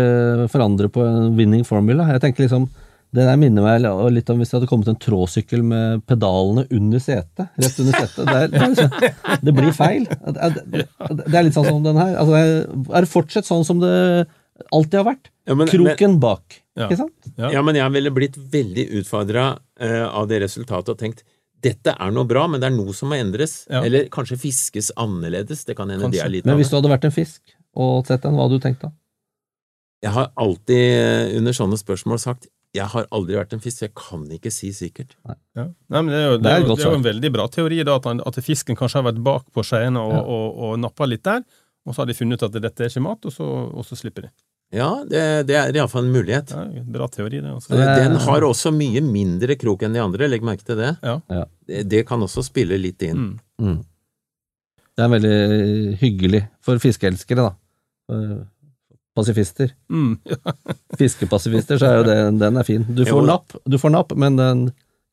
forandre 0.52 0.90
på 0.92 1.04
en 1.06 1.32
winning 1.38 1.64
formula. 1.68 2.06
Jeg 2.12 2.20
tenker 2.26 2.44
liksom, 2.46 2.68
Det 3.14 3.24
der 3.24 3.38
minner 3.40 3.64
meg 3.64 3.80
litt 4.12 4.28
om 4.28 4.36
hvis 4.42 4.50
det 4.52 4.58
hadde 4.58 4.68
kommet 4.68 4.88
en 4.92 4.98
tråsykkel 5.00 5.62
med 5.64 6.02
pedalene 6.10 6.66
under 6.76 7.00
setet. 7.00 7.46
Rett 7.56 7.78
under 7.80 7.96
setet. 7.96 8.18
Det, 8.28 8.34
er, 8.36 8.50
det, 8.52 8.60
er 8.60 8.74
liksom, 8.74 9.38
det 9.48 9.54
blir 9.56 9.72
feil. 9.72 10.04
Det, 10.10 10.50
det, 10.74 10.82
det 11.24 11.38
er 11.40 11.46
litt 11.46 11.56
sånn 11.56 11.70
som 11.70 11.80
den 11.86 11.96
her. 11.96 12.12
Altså, 12.20 12.36
det 12.36 13.00
er 13.00 13.08
fortsatt 13.08 13.48
sånn 13.48 13.64
som 13.64 13.80
det 13.80 13.94
alltid 14.74 14.98
har 15.00 15.06
vært. 15.14 15.30
Ja, 15.48 15.56
men- 15.56 15.70
Kroken 15.72 16.18
bak. 16.20 16.60
Ja. 16.76 16.86
Ikke 16.90 17.00
sant? 17.00 17.32
Ja. 17.40 17.48
Ja, 17.56 17.62
men 17.64 17.74
jeg 17.80 17.90
ville 17.96 18.12
blitt 18.14 18.36
veldig 18.52 18.84
utfordra 19.00 19.48
av 20.12 20.28
det 20.30 20.42
resultatet 20.44 20.92
og 20.92 21.00
tenkt 21.00 21.24
dette 21.64 21.94
er 21.94 22.12
noe 22.14 22.28
bra, 22.28 22.46
men 22.50 22.62
det 22.62 22.68
er 22.70 22.76
noe 22.76 22.94
som 22.94 23.10
må 23.10 23.18
endres. 23.18 23.64
Ja. 23.70 23.82
Eller 23.86 24.06
kanskje 24.14 24.38
fiskes 24.40 24.92
annerledes. 24.96 25.64
Det 25.66 25.76
kan 25.78 25.90
hende 25.90 26.10
det 26.12 26.22
er 26.22 26.30
litt 26.32 26.46
Men 26.48 26.58
hvis 26.60 26.70
du 26.70 26.78
hadde 26.78 26.92
vært 26.92 27.08
en 27.08 27.14
fisk 27.14 27.56
og 27.78 28.06
sett 28.08 28.22
den, 28.24 28.34
hva 28.34 28.46
hadde 28.46 28.58
du 28.58 28.64
tenkt 28.64 28.84
da? 28.86 28.92
Jeg 30.02 30.14
har 30.14 30.30
alltid 30.38 30.78
eh, 30.78 31.36
under 31.38 31.54
sånne 31.56 31.78
spørsmål 31.78 32.20
sagt 32.22 32.48
jeg 32.76 32.84
har 32.92 33.06
aldri 33.16 33.36
vært 33.38 33.54
en 33.56 33.62
fisk, 33.64 33.78
så 33.80 33.86
jeg 33.86 33.94
kan 33.96 34.26
ikke 34.34 34.50
si 34.52 34.68
sikkert. 34.76 35.14
Ja. 35.56 35.64
Nei, 35.88 36.02
det 36.10 36.18
er 36.18 36.26
jo, 36.26 36.34
det 36.36 36.50
er 36.52 36.60
jo, 36.60 36.66
det 36.76 36.84
er 36.84 36.90
jo 36.92 36.98
en 36.98 37.06
veldig 37.06 37.30
bra 37.32 37.46
teori, 37.48 37.78
da, 37.80 37.94
at, 37.96 38.08
han, 38.10 38.20
at 38.28 38.38
fisken 38.44 38.76
kanskje 38.76 39.00
har 39.00 39.06
vært 39.08 39.22
bak 39.24 39.46
på 39.56 39.64
skeiene 39.64 40.02
og, 40.04 40.12
Ja. 40.12 40.20
og, 40.20 40.58
og 40.66 40.74
nappa 40.82 41.08
litt 41.08 41.24
der, 41.24 41.40
og 41.88 41.96
så 41.96 42.02
har 42.02 42.10
de 42.10 42.16
funnet 42.18 42.36
ut 42.36 42.44
at 42.44 42.58
dette 42.60 42.84
er 42.84 42.92
ikke 42.92 43.04
mat, 43.06 43.24
og 43.24 43.32
så, 43.32 43.46
og 43.72 43.86
så 43.88 43.96
slipper 43.96 44.28
de. 44.28 44.32
Ja, 44.74 44.88
det, 45.08 45.20
det 45.48 45.54
er 45.56 45.72
iallfall 45.78 46.04
en 46.04 46.12
mulighet. 46.12 46.50
Er 46.52 46.82
bra 46.92 47.06
teori, 47.08 47.38
det. 47.40 47.48
Også. 47.54 47.72
Er- 47.72 47.94
Den 48.02 48.18
har 48.20 48.44
også 48.44 48.68
mye 48.76 49.00
mindre 49.00 49.56
krok 49.56 49.82
enn 49.86 49.94
de 49.96 50.02
andre, 50.02 50.28
legg 50.28 50.42
merke 50.44 50.66
til 50.66 50.76
det. 50.76 50.90
Ja. 51.02 51.14
Ja. 51.32 51.44
Det, 51.66 51.86
det 51.88 52.02
kan 52.08 52.20
også 52.26 52.44
spille 52.44 52.76
litt 52.80 53.00
inn. 53.06 53.16
Mm. 53.16 53.64
Mm. 53.64 53.78
Det 54.98 55.04
er 55.06 55.12
veldig 55.14 55.98
hyggelig 56.02 56.42
for 56.60 56.78
fiskeelskere, 56.82 57.48
da. 57.48 57.54
For 58.10 58.38
Pasifister. 59.18 59.72
Mm. 59.90 60.18
Fiskepasifister, 60.98 61.78
så 61.80 61.88
er 61.88 61.96
jo 61.98 62.04
det, 62.06 62.16
den 62.38 62.56
er 62.60 62.66
fin. 62.66 62.84
Du 62.94 63.02
får 63.08 63.24
napp, 63.26 63.56
du 63.66 63.78
får 63.80 63.90
napp, 63.94 64.12
men 64.14 64.36
den 64.38 64.60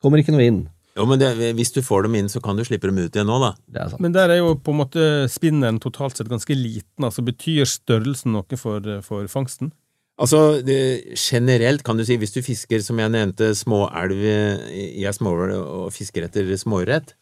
kommer 0.02 0.20
ikke 0.22 0.34
noe 0.34 0.44
inn. 0.46 0.60
Jo, 0.96 1.04
men 1.04 1.20
det, 1.20 1.30
hvis 1.58 1.74
du 1.74 1.82
får 1.84 2.06
dem 2.06 2.14
inn, 2.16 2.28
så 2.32 2.40
kan 2.40 2.56
du 2.56 2.64
slippe 2.64 2.88
dem 2.88 2.96
ut 3.02 3.12
igjen 3.12 3.28
nå, 3.28 3.36
da. 3.42 3.50
Det 3.68 3.82
er 3.82 3.90
sant. 3.92 4.00
Men 4.00 4.14
der 4.14 4.32
er 4.32 4.38
jo 4.40 4.54
på 4.56 4.72
en 4.72 4.78
måte 4.80 5.02
spinneren 5.28 5.80
totalt 5.82 6.16
sett 6.16 6.30
ganske 6.30 6.56
liten. 6.56 7.04
altså 7.04 7.24
Betyr 7.26 7.68
størrelsen 7.68 8.32
noe 8.32 8.60
for, 8.60 8.86
for 9.04 9.28
fangsten? 9.28 9.74
Altså, 10.16 10.62
det, 10.64 10.78
generelt 11.20 11.84
kan 11.84 12.00
du 12.00 12.04
si, 12.08 12.16
hvis 12.16 12.32
du 12.32 12.40
fisker, 12.40 12.80
som 12.84 12.96
jeg 13.02 13.12
nevnte, 13.12 13.50
småelv 13.58 14.22
i 14.24 15.04
ei 15.04 15.12
småelv 15.12 15.58
og 15.60 15.90
fisker 15.92 16.24
etter 16.24 16.48
småørret, 16.56 17.12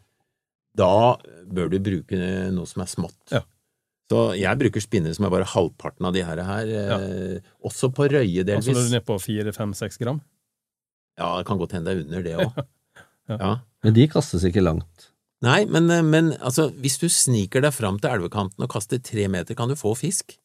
da 0.78 1.16
bør 1.50 1.72
du 1.72 1.80
bruke 1.82 2.20
noe 2.54 2.70
som 2.70 2.84
er 2.84 2.90
smått. 2.90 3.18
Ja. 3.34 3.42
Så 4.12 4.20
jeg 4.37 4.60
bruker 4.60 4.82
spinnere 4.84 5.16
som 5.16 5.26
er 5.26 5.32
bare 5.32 5.48
halvparten 5.48 6.06
av 6.06 6.14
de 6.14 6.22
her, 6.26 6.42
her 6.44 6.70
eh, 6.76 7.52
også 7.64 7.88
på 7.96 8.06
røye 8.12 8.44
Altså 8.44 8.44
når 8.44 8.44
du 8.44 8.52
delvis. 8.52 8.68
er 8.84 8.94
nede 8.98 9.06
på 9.08 9.16
fire-fem-seks 9.22 9.98
gram? 10.02 10.20
Ja, 11.18 11.32
det 11.38 11.46
kan 11.48 11.58
godt 11.58 11.72
hende 11.74 11.90
det 11.90 11.96
er 11.96 12.04
under 12.04 12.26
det 12.26 12.37
òg. 12.44 12.64
Ja. 13.30 13.58
Men 13.84 13.96
de 13.96 14.06
kastes 14.10 14.44
ikke 14.46 14.64
langt. 14.64 15.10
Nei, 15.44 15.64
men, 15.68 15.90
eh, 15.90 16.02
men 16.04 16.32
altså, 16.40 16.70
hvis 16.80 16.98
du 17.02 17.08
sniker 17.12 17.64
deg 17.64 17.74
fram 17.76 17.98
til 18.00 18.10
elvekanten 18.14 18.64
og 18.64 18.72
kaster 18.72 19.02
tre 19.04 19.28
meter, 19.28 19.56
kan 19.58 19.68
du 19.68 19.76
få 19.76 19.94
fisk. 19.98 20.38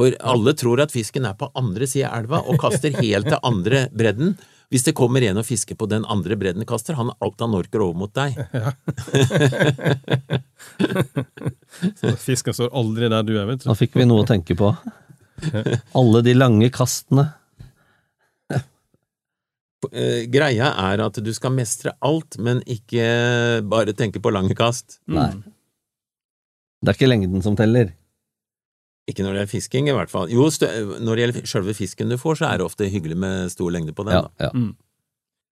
For 0.00 0.14
alle 0.24 0.54
tror 0.56 0.80
at 0.80 0.94
fisken 0.94 1.26
er 1.28 1.34
på 1.36 1.50
andre 1.58 1.86
sida 1.90 2.08
av 2.08 2.22
elva 2.22 2.40
og 2.48 2.60
kaster 2.62 2.94
helt 3.02 3.28
til 3.28 3.42
andre 3.44 3.88
bredden. 3.92 4.36
Hvis 4.70 4.86
det 4.86 4.94
kommer 4.96 5.20
en 5.26 5.40
og 5.42 5.44
fisker 5.44 5.74
på 5.76 5.88
den 5.90 6.06
andre 6.08 6.38
bredden, 6.38 6.64
kaster 6.64 6.94
han 6.96 7.10
alt 7.18 7.42
han 7.42 7.56
orker 7.58 7.82
over 7.82 7.98
mot 8.06 8.14
deg. 8.14 8.38
Ja. 8.54 8.70
fisken 12.30 12.54
står 12.54 12.70
aldri 12.70 13.10
der 13.10 13.26
du 13.26 13.34
er, 13.34 13.48
vet 13.50 13.64
du. 13.64 13.68
Da 13.68 13.76
fikk 13.76 13.98
vi 13.98 14.06
noe 14.06 14.22
å 14.22 14.28
tenke 14.30 14.54
på. 14.56 14.70
Alle 15.98 16.22
de 16.24 16.36
lange 16.38 16.70
kastene. 16.72 17.32
Eh, 19.88 20.26
Greia 20.28 20.74
er 20.90 21.00
at 21.00 21.20
du 21.24 21.30
skal 21.32 21.54
mestre 21.56 21.94
alt, 22.04 22.36
men 22.42 22.60
ikke 22.68 23.62
bare 23.70 23.96
tenke 23.96 24.20
på 24.20 24.32
lange 24.34 24.56
kast. 24.58 24.98
Nei. 25.08 25.30
Det 26.80 26.92
er 26.92 26.98
ikke 26.98 27.08
lengden 27.10 27.44
som 27.44 27.56
teller. 27.56 27.94
Ikke 29.10 29.24
når 29.24 29.34
det 29.34 29.40
gjelder 29.40 29.50
fisking, 29.50 29.88
i 29.90 29.96
hvert 29.96 30.12
fall. 30.12 30.30
Jo, 30.32 30.46
når 30.46 31.16
det 31.16 31.24
gjelder 31.24 31.48
sjølve 31.48 31.74
fisken 31.76 32.12
du 32.12 32.18
får, 32.20 32.40
så 32.40 32.50
er 32.50 32.60
det 32.60 32.68
ofte 32.68 32.88
hyggelig 32.92 33.18
med 33.20 33.52
stor 33.52 33.72
lengde 33.74 33.96
på 33.96 34.06
den. 34.06 34.20
Ja, 34.20 34.48
ja. 34.48 34.52
Mm. 34.54 34.74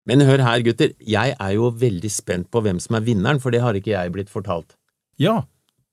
Men 0.08 0.24
hør 0.24 0.40
her, 0.40 0.62
gutter, 0.64 0.94
jeg 1.04 1.34
er 1.36 1.52
jo 1.52 1.68
veldig 1.76 2.10
spent 2.12 2.48
på 2.52 2.62
hvem 2.64 2.78
som 2.80 2.96
er 2.96 3.04
vinneren, 3.04 3.40
for 3.42 3.52
det 3.52 3.60
har 3.60 3.76
ikke 3.76 3.92
jeg 3.92 4.12
blitt 4.14 4.32
fortalt. 4.32 4.76
Ja, 5.20 5.42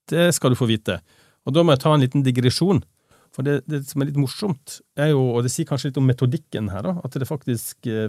det 0.08 0.30
skal 0.36 0.54
du 0.54 0.60
få 0.60 0.68
vite. 0.70 1.00
Og 1.44 1.52
da 1.56 1.64
må 1.64 1.74
jeg 1.74 1.82
ta 1.82 1.92
en 1.92 2.04
liten 2.04 2.24
digresjon. 2.24 2.80
For 3.36 3.44
det, 3.44 3.58
det 3.68 3.82
som 3.84 4.00
er 4.00 4.08
litt 4.08 4.20
morsomt, 4.20 4.78
er 4.96 5.10
jo, 5.12 5.20
og 5.36 5.44
det 5.44 5.52
sier 5.52 5.68
kanskje 5.68 5.90
litt 5.90 5.98
om 6.00 6.06
metodikken 6.08 6.70
her, 6.72 6.86
da, 6.86 6.94
at 7.04 7.18
det 7.20 7.28
faktisk 7.28 7.88
eh, 7.90 8.08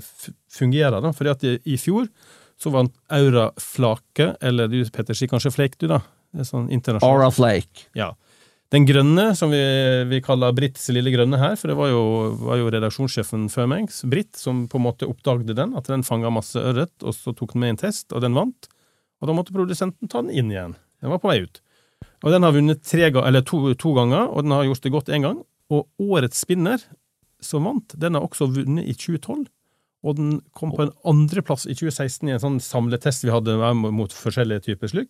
fungerer. 0.54 1.02
da, 1.04 1.12
fordi 1.16 1.34
at 1.34 1.44
i, 1.60 1.76
fjor 1.82 2.08
så 2.58 2.72
vant 2.74 2.94
Aura 3.14 3.50
Flake, 3.60 4.32
eller 4.42 4.72
du 4.72 4.80
Petter 4.94 5.18
sier 5.18 5.30
kanskje 5.32 5.52
Flake, 5.54 5.76
du 5.82 5.92
da? 5.92 6.00
Det 6.32 6.46
er 6.46 6.48
sånn 6.48 6.72
internasjonalt. 6.72 7.12
Aura 7.12 7.28
Flake. 7.36 7.90
Ja. 7.98 8.14
Den 8.72 8.88
grønne, 8.88 9.30
som 9.40 9.52
vi, 9.52 9.60
vi 10.10 10.22
kaller 10.24 10.56
Britts 10.56 10.88
lille 10.96 11.12
grønne 11.14 11.40
her, 11.40 11.60
for 11.60 11.72
det 11.72 11.78
var 11.80 11.92
jo, 11.92 12.02
var 12.48 12.60
jo 12.60 12.72
redaksjonssjefen 12.72 13.46
før 13.52 13.70
meg, 13.72 13.92
Britt, 14.12 14.34
som 14.40 14.66
på 14.72 14.80
en 14.80 14.88
måte 14.88 15.08
oppdagde 15.08 15.56
den, 15.56 15.76
at 15.80 15.92
den 15.92 16.08
fanga 16.08 16.32
masse 16.34 16.60
ørret, 16.60 16.96
og 17.04 17.16
så 17.16 17.36
tok 17.36 17.56
den 17.56 17.64
med 17.64 17.76
en 17.76 17.84
test, 17.86 18.10
og 18.12 18.24
den 18.24 18.36
vant. 18.36 18.72
Og 19.20 19.30
da 19.30 19.36
måtte 19.36 19.56
produsenten 19.56 20.12
ta 20.12 20.24
den 20.24 20.36
inn 20.36 20.52
igjen. 20.52 20.76
Den 21.04 21.14
var 21.14 21.22
på 21.24 21.32
vei 21.32 21.42
ut. 21.46 21.62
Og 22.26 22.34
den 22.34 22.46
har 22.46 22.56
vunnet 22.56 22.82
tre, 22.86 23.10
eller 23.12 23.44
to, 23.46 23.60
to 23.78 23.94
ganger, 23.98 24.26
og 24.32 24.46
den 24.46 24.56
har 24.56 24.66
gjort 24.66 24.86
det 24.86 24.94
godt 24.94 25.12
én 25.14 25.28
gang. 25.28 25.44
Og 25.74 25.86
årets 26.02 26.42
spinner, 26.42 26.82
som 27.44 27.68
vant, 27.68 27.94
den 28.00 28.18
har 28.18 28.26
også 28.26 28.50
vunnet 28.50 28.88
i 28.88 28.96
2012. 28.98 29.46
Og 30.08 30.18
den 30.18 30.36
kom 30.56 30.72
på 30.74 30.86
en 30.86 30.94
andreplass 31.10 31.68
i 31.68 31.76
2016 31.76 32.30
i 32.30 32.36
en 32.36 32.42
sånn 32.42 32.60
samletest 32.64 33.26
vi 33.26 33.34
hadde 33.34 33.58
mot 33.76 34.14
forskjellige 34.14 34.70
typer 34.70 34.92
slugg. 34.92 35.10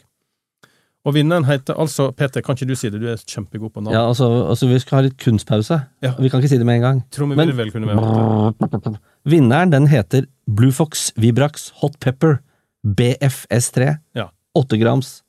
Og 1.08 1.14
vinneren 1.16 1.46
heter 1.48 1.78
altså 1.80 2.10
Peter, 2.12 2.44
kan 2.44 2.58
ikke 2.58 2.68
du 2.68 2.76
si 2.76 2.90
det? 2.92 3.00
Du 3.00 3.06
er 3.08 3.22
kjempegod 3.22 3.72
på 3.72 3.84
navn. 3.84 3.94
Ja, 3.96 4.08
altså, 4.10 4.28
altså, 4.50 4.68
vi 4.68 4.80
skal 4.84 4.98
ha 4.98 5.04
litt 5.06 5.16
kunstpause. 5.22 5.78
Ja. 6.04 6.12
Vi 6.20 6.32
kan 6.32 6.42
ikke 6.42 6.52
si 6.52 6.60
det 6.60 6.68
med 6.68 6.82
en 6.82 6.84
gang. 6.84 7.00
Trommevirvel 7.16 7.72
kunne 7.72 7.88
vi 7.88 7.96
hatt. 7.96 8.90
det. 8.90 9.00
Vinneren 9.30 9.72
den 9.72 9.88
heter 9.92 10.28
Blue 10.48 10.76
Fox 10.76 11.14
Vibrax 11.16 11.70
Hot 11.80 11.96
Pepper 12.04 12.42
BFS3. 12.84 13.94
Ja. 14.20 14.28
8 14.58 14.82
grams 14.82 15.22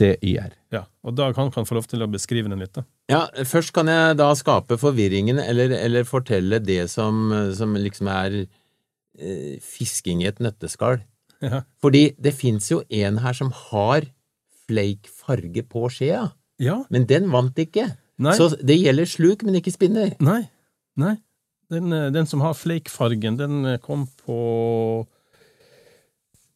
CYR. 0.00 0.54
Ja, 0.72 0.84
og 1.04 1.14
Dag 1.18 1.36
han 1.36 1.50
kan 1.52 1.66
få 1.68 1.76
lov 1.76 1.86
til 1.90 2.00
å 2.02 2.08
beskrive 2.10 2.48
den 2.48 2.58
litt. 2.64 2.72
da. 2.78 2.84
Ja, 3.12 3.22
først 3.44 3.72
kan 3.76 3.86
jeg 3.92 4.16
da 4.16 4.30
skape 4.38 4.78
forvirringen, 4.80 5.38
eller, 5.42 5.76
eller 5.76 6.08
fortelle 6.08 6.58
det 6.64 6.86
som, 6.90 7.28
som 7.54 7.76
liksom 7.76 8.08
er 8.08 8.38
eh, 8.46 9.56
fisking 9.60 10.22
i 10.24 10.28
et 10.32 10.40
nøtteskall. 10.40 11.02
Ja. 11.44 11.62
Fordi 11.80 12.10
det 12.20 12.34
fins 12.36 12.68
jo 12.72 12.82
en 12.92 13.18
her 13.24 13.36
som 13.36 13.52
har 13.70 14.04
flake 14.66 15.08
farge 15.10 15.62
på 15.66 15.86
skjea, 15.92 16.28
Ja, 16.60 16.82
men 16.92 17.06
den 17.08 17.30
vant 17.32 17.56
ikke. 17.58 17.86
nei, 18.20 18.34
Så 18.36 18.50
det 18.60 18.76
gjelder 18.76 19.08
sluk, 19.08 19.42
men 19.42 19.56
ikke 19.56 19.72
spinner. 19.72 20.12
nei, 20.20 20.42
nei. 21.00 21.16
Den, 21.70 21.92
eh, 21.92 22.10
den 22.10 22.26
som 22.26 22.40
har 22.44 22.52
flake-fargen, 22.58 23.36
den 23.38 23.64
eh, 23.66 23.78
kom 23.78 24.04
på 24.26 25.06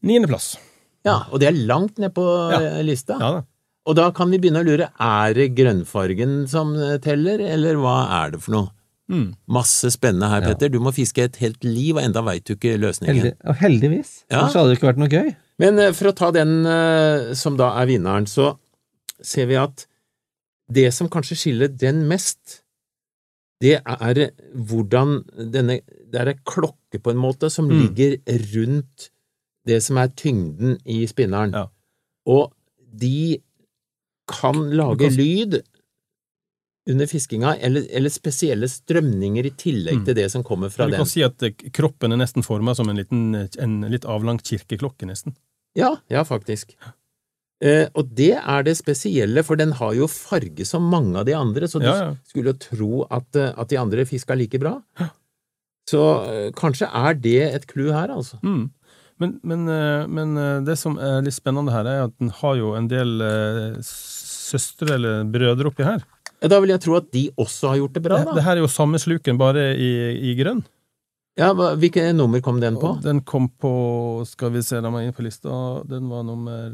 niendeplass. 0.04 0.56
Ja, 1.04 1.18
og 1.30 1.40
det 1.40 1.48
er 1.50 1.58
langt 1.68 1.98
ned 2.00 2.14
på 2.16 2.24
Ja. 2.52 2.60
eh, 2.60 2.82
lista. 2.86 3.18
Ja 3.20 3.30
da. 3.38 3.42
Og 3.86 3.96
da 3.98 4.06
kan 4.16 4.30
vi 4.32 4.38
begynne 4.40 4.62
å 4.62 4.64
lure, 4.64 4.86
er 4.98 5.34
det 5.36 5.50
grønnfargen 5.58 6.48
som 6.48 6.74
eh, 6.80 6.96
teller, 7.04 7.38
eller 7.44 7.74
hva 7.76 7.96
er 8.24 8.30
det 8.32 8.40
for 8.40 8.52
noe? 8.56 8.70
Mm. 9.12 9.34
Masse 9.52 9.90
spennende 9.92 10.30
her, 10.30 10.40
Ja. 10.40 10.48
Petter. 10.54 10.70
Du 10.72 10.78
må 10.80 10.90
fiske 10.96 11.18
et 11.26 11.36
helt 11.36 11.62
liv, 11.62 11.94
og 11.98 12.02
enda 12.02 12.22
veit 12.24 12.44
du 12.48 12.54
ikke 12.54 12.78
løsningen. 12.80 13.20
Heldig, 13.20 13.34
og 13.44 13.56
heldigvis. 13.60 14.12
Ja. 14.30 14.38
Ellers 14.40 14.54
hadde 14.56 14.70
det 14.72 14.78
ikke 14.78 14.88
vært 14.94 15.02
noe 15.02 15.12
gøy. 15.12 15.36
Men 15.58 15.78
eh, 15.78 15.92
for 15.92 16.08
å 16.08 16.14
ta 16.16 16.30
den 16.32 16.64
som 17.36 17.56
da 17.60 17.74
er 17.82 17.86
vinneren, 17.92 18.24
så 18.26 18.56
ser 19.22 19.46
vi 19.46 19.56
at 19.60 19.84
det 20.72 20.88
som 20.94 21.10
kanskje 21.12 21.36
skiller 21.36 21.68
den 21.68 22.08
mest, 22.08 22.62
det 23.60 23.82
er 23.84 24.30
hvordan 24.56 25.24
denne 25.52 25.80
Det 26.10 26.20
er 26.22 26.28
ei 26.32 26.38
klokke, 26.46 27.00
på 27.02 27.10
en 27.10 27.16
måte, 27.20 27.50
som 27.50 27.68
Mm. 27.68 27.80
ligger 27.82 28.16
rundt 28.54 29.10
det 29.66 29.82
som 29.82 29.96
er 29.98 30.08
tyngden 30.16 30.78
i 30.84 31.04
spinneren. 31.10 31.52
Ja. 31.56 31.66
Og 32.26 32.52
de 32.94 33.40
kan 34.30 34.58
lage 34.76 34.98
kan- 35.08 35.16
lyd 35.18 35.62
under 36.90 37.06
fiskinga, 37.08 37.54
eller, 37.64 37.86
eller 37.96 38.12
spesielle 38.12 38.68
strømninger 38.68 39.46
i 39.48 39.50
tillegg 39.56 40.02
Mm. 40.02 40.04
til 40.04 40.14
det 40.18 40.26
som 40.30 40.42
kommer 40.44 40.68
fra 40.70 40.84
den. 40.84 40.90
Du 40.90 40.96
den. 40.96 41.00
kan 41.00 41.06
si 41.08 41.22
at 41.24 41.42
eh, 41.42 41.70
kroppen 41.72 42.12
er 42.12 42.16
nesten 42.20 42.44
forma 42.44 42.74
som 42.76 42.88
en, 42.90 42.96
liten, 43.00 43.34
en 43.58 43.80
litt 43.90 44.04
avlang 44.04 44.36
kirkeklokke, 44.38 45.06
nesten. 45.08 45.34
Ja, 45.74 45.94
ja, 46.12 46.22
faktisk. 46.28 46.74
Eh, 47.64 47.88
og 47.96 48.14
det 48.14 48.34
er 48.36 48.62
det 48.62 48.76
spesielle, 48.76 49.42
for 49.42 49.56
den 49.56 49.72
har 49.72 49.94
jo 49.96 50.06
farge 50.06 50.66
som 50.68 50.82
mange 50.90 51.16
av 51.16 51.24
de 51.24 51.32
andre, 51.32 51.64
så 51.66 51.80
du 51.80 51.86
Ja, 51.86 51.96
ja. 52.10 52.14
skulle 52.28 52.52
jo 52.52 52.58
tro 52.60 53.06
at, 53.10 53.34
eh, 53.34 53.54
at 53.56 53.68
de 53.68 53.76
andre 53.80 54.04
fiska 54.04 54.36
like 54.36 54.58
bra. 54.60 54.82
Så 55.88 56.02
eh, 56.28 56.50
kanskje 56.52 56.88
er 56.92 57.14
det 57.14 57.54
et 57.54 57.66
clou 57.66 57.92
her, 57.92 58.08
altså. 58.12 58.38
Mm. 58.42 58.70
Men, 59.22 59.38
men, 59.46 59.68
eh, 59.68 60.06
men 60.10 60.36
eh, 60.36 60.60
det 60.66 60.76
som 60.80 60.98
er 60.98 61.22
litt 61.24 61.36
spennende 61.36 61.74
her, 61.74 61.86
er 61.86 62.04
at 62.08 62.14
den 62.18 62.32
har 62.40 62.58
jo 62.58 62.74
en 62.78 62.90
del 62.90 63.22
eh, 63.22 63.80
søstre 63.86 64.96
eller 64.98 65.24
brødre 65.30 65.70
oppi 65.70 65.86
her. 65.86 66.02
Da 66.44 66.58
vil 66.60 66.74
jeg 66.74 66.82
tro 66.84 66.98
at 66.98 67.06
de 67.14 67.28
også 67.40 67.72
har 67.72 67.80
gjort 67.80 67.94
det 67.96 68.04
bra, 68.04 68.20
da. 68.26 68.34
det 68.36 68.44
her 68.44 68.58
er 68.58 68.64
jo 68.64 68.70
samme 68.70 68.98
sluken, 69.00 69.38
bare 69.40 69.70
i, 69.80 69.92
i 70.30 70.34
grønn. 70.38 70.64
Ja, 71.38 71.48
hva, 71.56 71.72
Hvilke 71.78 72.04
nummer 72.14 72.38
kom 72.44 72.60
den 72.62 72.76
på? 72.78 72.92
Den 73.02 73.18
kom 73.26 73.48
på 73.58 73.70
Skal 74.28 74.52
vi 74.54 74.60
se, 74.62 74.78
la 74.78 74.92
meg 74.94 75.08
inn 75.08 75.16
på 75.16 75.24
lista. 75.26 75.50
Den 75.90 76.06
var 76.06 76.22
nummer 76.22 76.68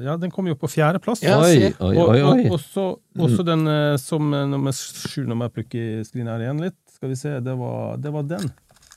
Ja, 0.00 0.14
den 0.16 0.32
kom 0.32 0.48
jo 0.48 0.56
på 0.56 0.70
fjerdeplass. 0.72 1.20
Ja, 1.20 1.36
oi, 1.44 1.68
oi, 1.68 1.90
oi, 2.00 2.22
oi, 2.22 2.46
og, 2.46 2.54
også, 2.56 2.86
også 3.20 3.44
den 3.44 3.66
som 4.00 4.32
nummer 4.32 4.72
sju, 4.72 5.26
når 5.28 5.42
jeg 5.42 5.56
plukker 5.58 6.06
skrin 6.08 6.32
her 6.32 6.46
igjen 6.46 6.64
litt. 6.64 6.78
Skal 6.96 7.12
vi 7.12 7.20
se, 7.20 7.34
det 7.44 7.58
var, 7.60 8.00
det 8.00 8.14
var 8.14 8.24
den. 8.30 8.48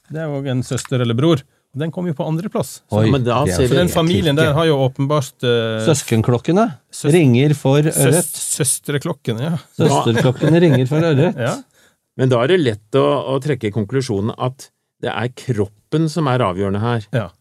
Det 0.08 0.24
er 0.24 0.32
òg 0.32 0.48
en 0.54 0.64
søster 0.68 1.04
eller 1.04 1.20
bror. 1.20 1.44
Den 1.76 1.90
kom 1.92 2.06
jo 2.06 2.14
på 2.14 2.26
andreplass. 2.30 2.84
Oi, 2.94 3.08
da 3.18 3.40
det 3.48 3.56
ser 3.56 3.68
Så 3.72 3.78
den 3.80 3.90
familien 3.90 4.38
der 4.38 4.52
har 4.54 4.68
jo 4.70 4.76
åpenbart 4.86 5.42
uh, 5.42 5.82
Søskenklokkene 5.88 6.68
Søs- 6.94 7.14
ringer 7.16 7.56
for 7.58 7.82
søs. 7.90 8.30
Søstreklokkene, 8.60 9.48
ja. 9.50 9.58
Søsterklokkene 9.80 10.62
ringer 10.62 10.86
for 10.90 11.02
ørret. 11.02 11.40
ja. 11.40 11.56
Men 12.14 12.30
da 12.30 12.44
er 12.44 12.54
det 12.54 12.60
lett 12.62 12.98
å, 13.00 13.06
å 13.34 13.40
trekke 13.42 13.72
konklusjonen 13.74 14.36
at 14.38 14.68
det 15.02 15.10
er 15.10 15.32
kroppen 15.34 16.06
som 16.14 16.30
er 16.30 16.44
avgjørende 16.46 16.82
her. 16.84 17.08
Ja. 17.10 17.32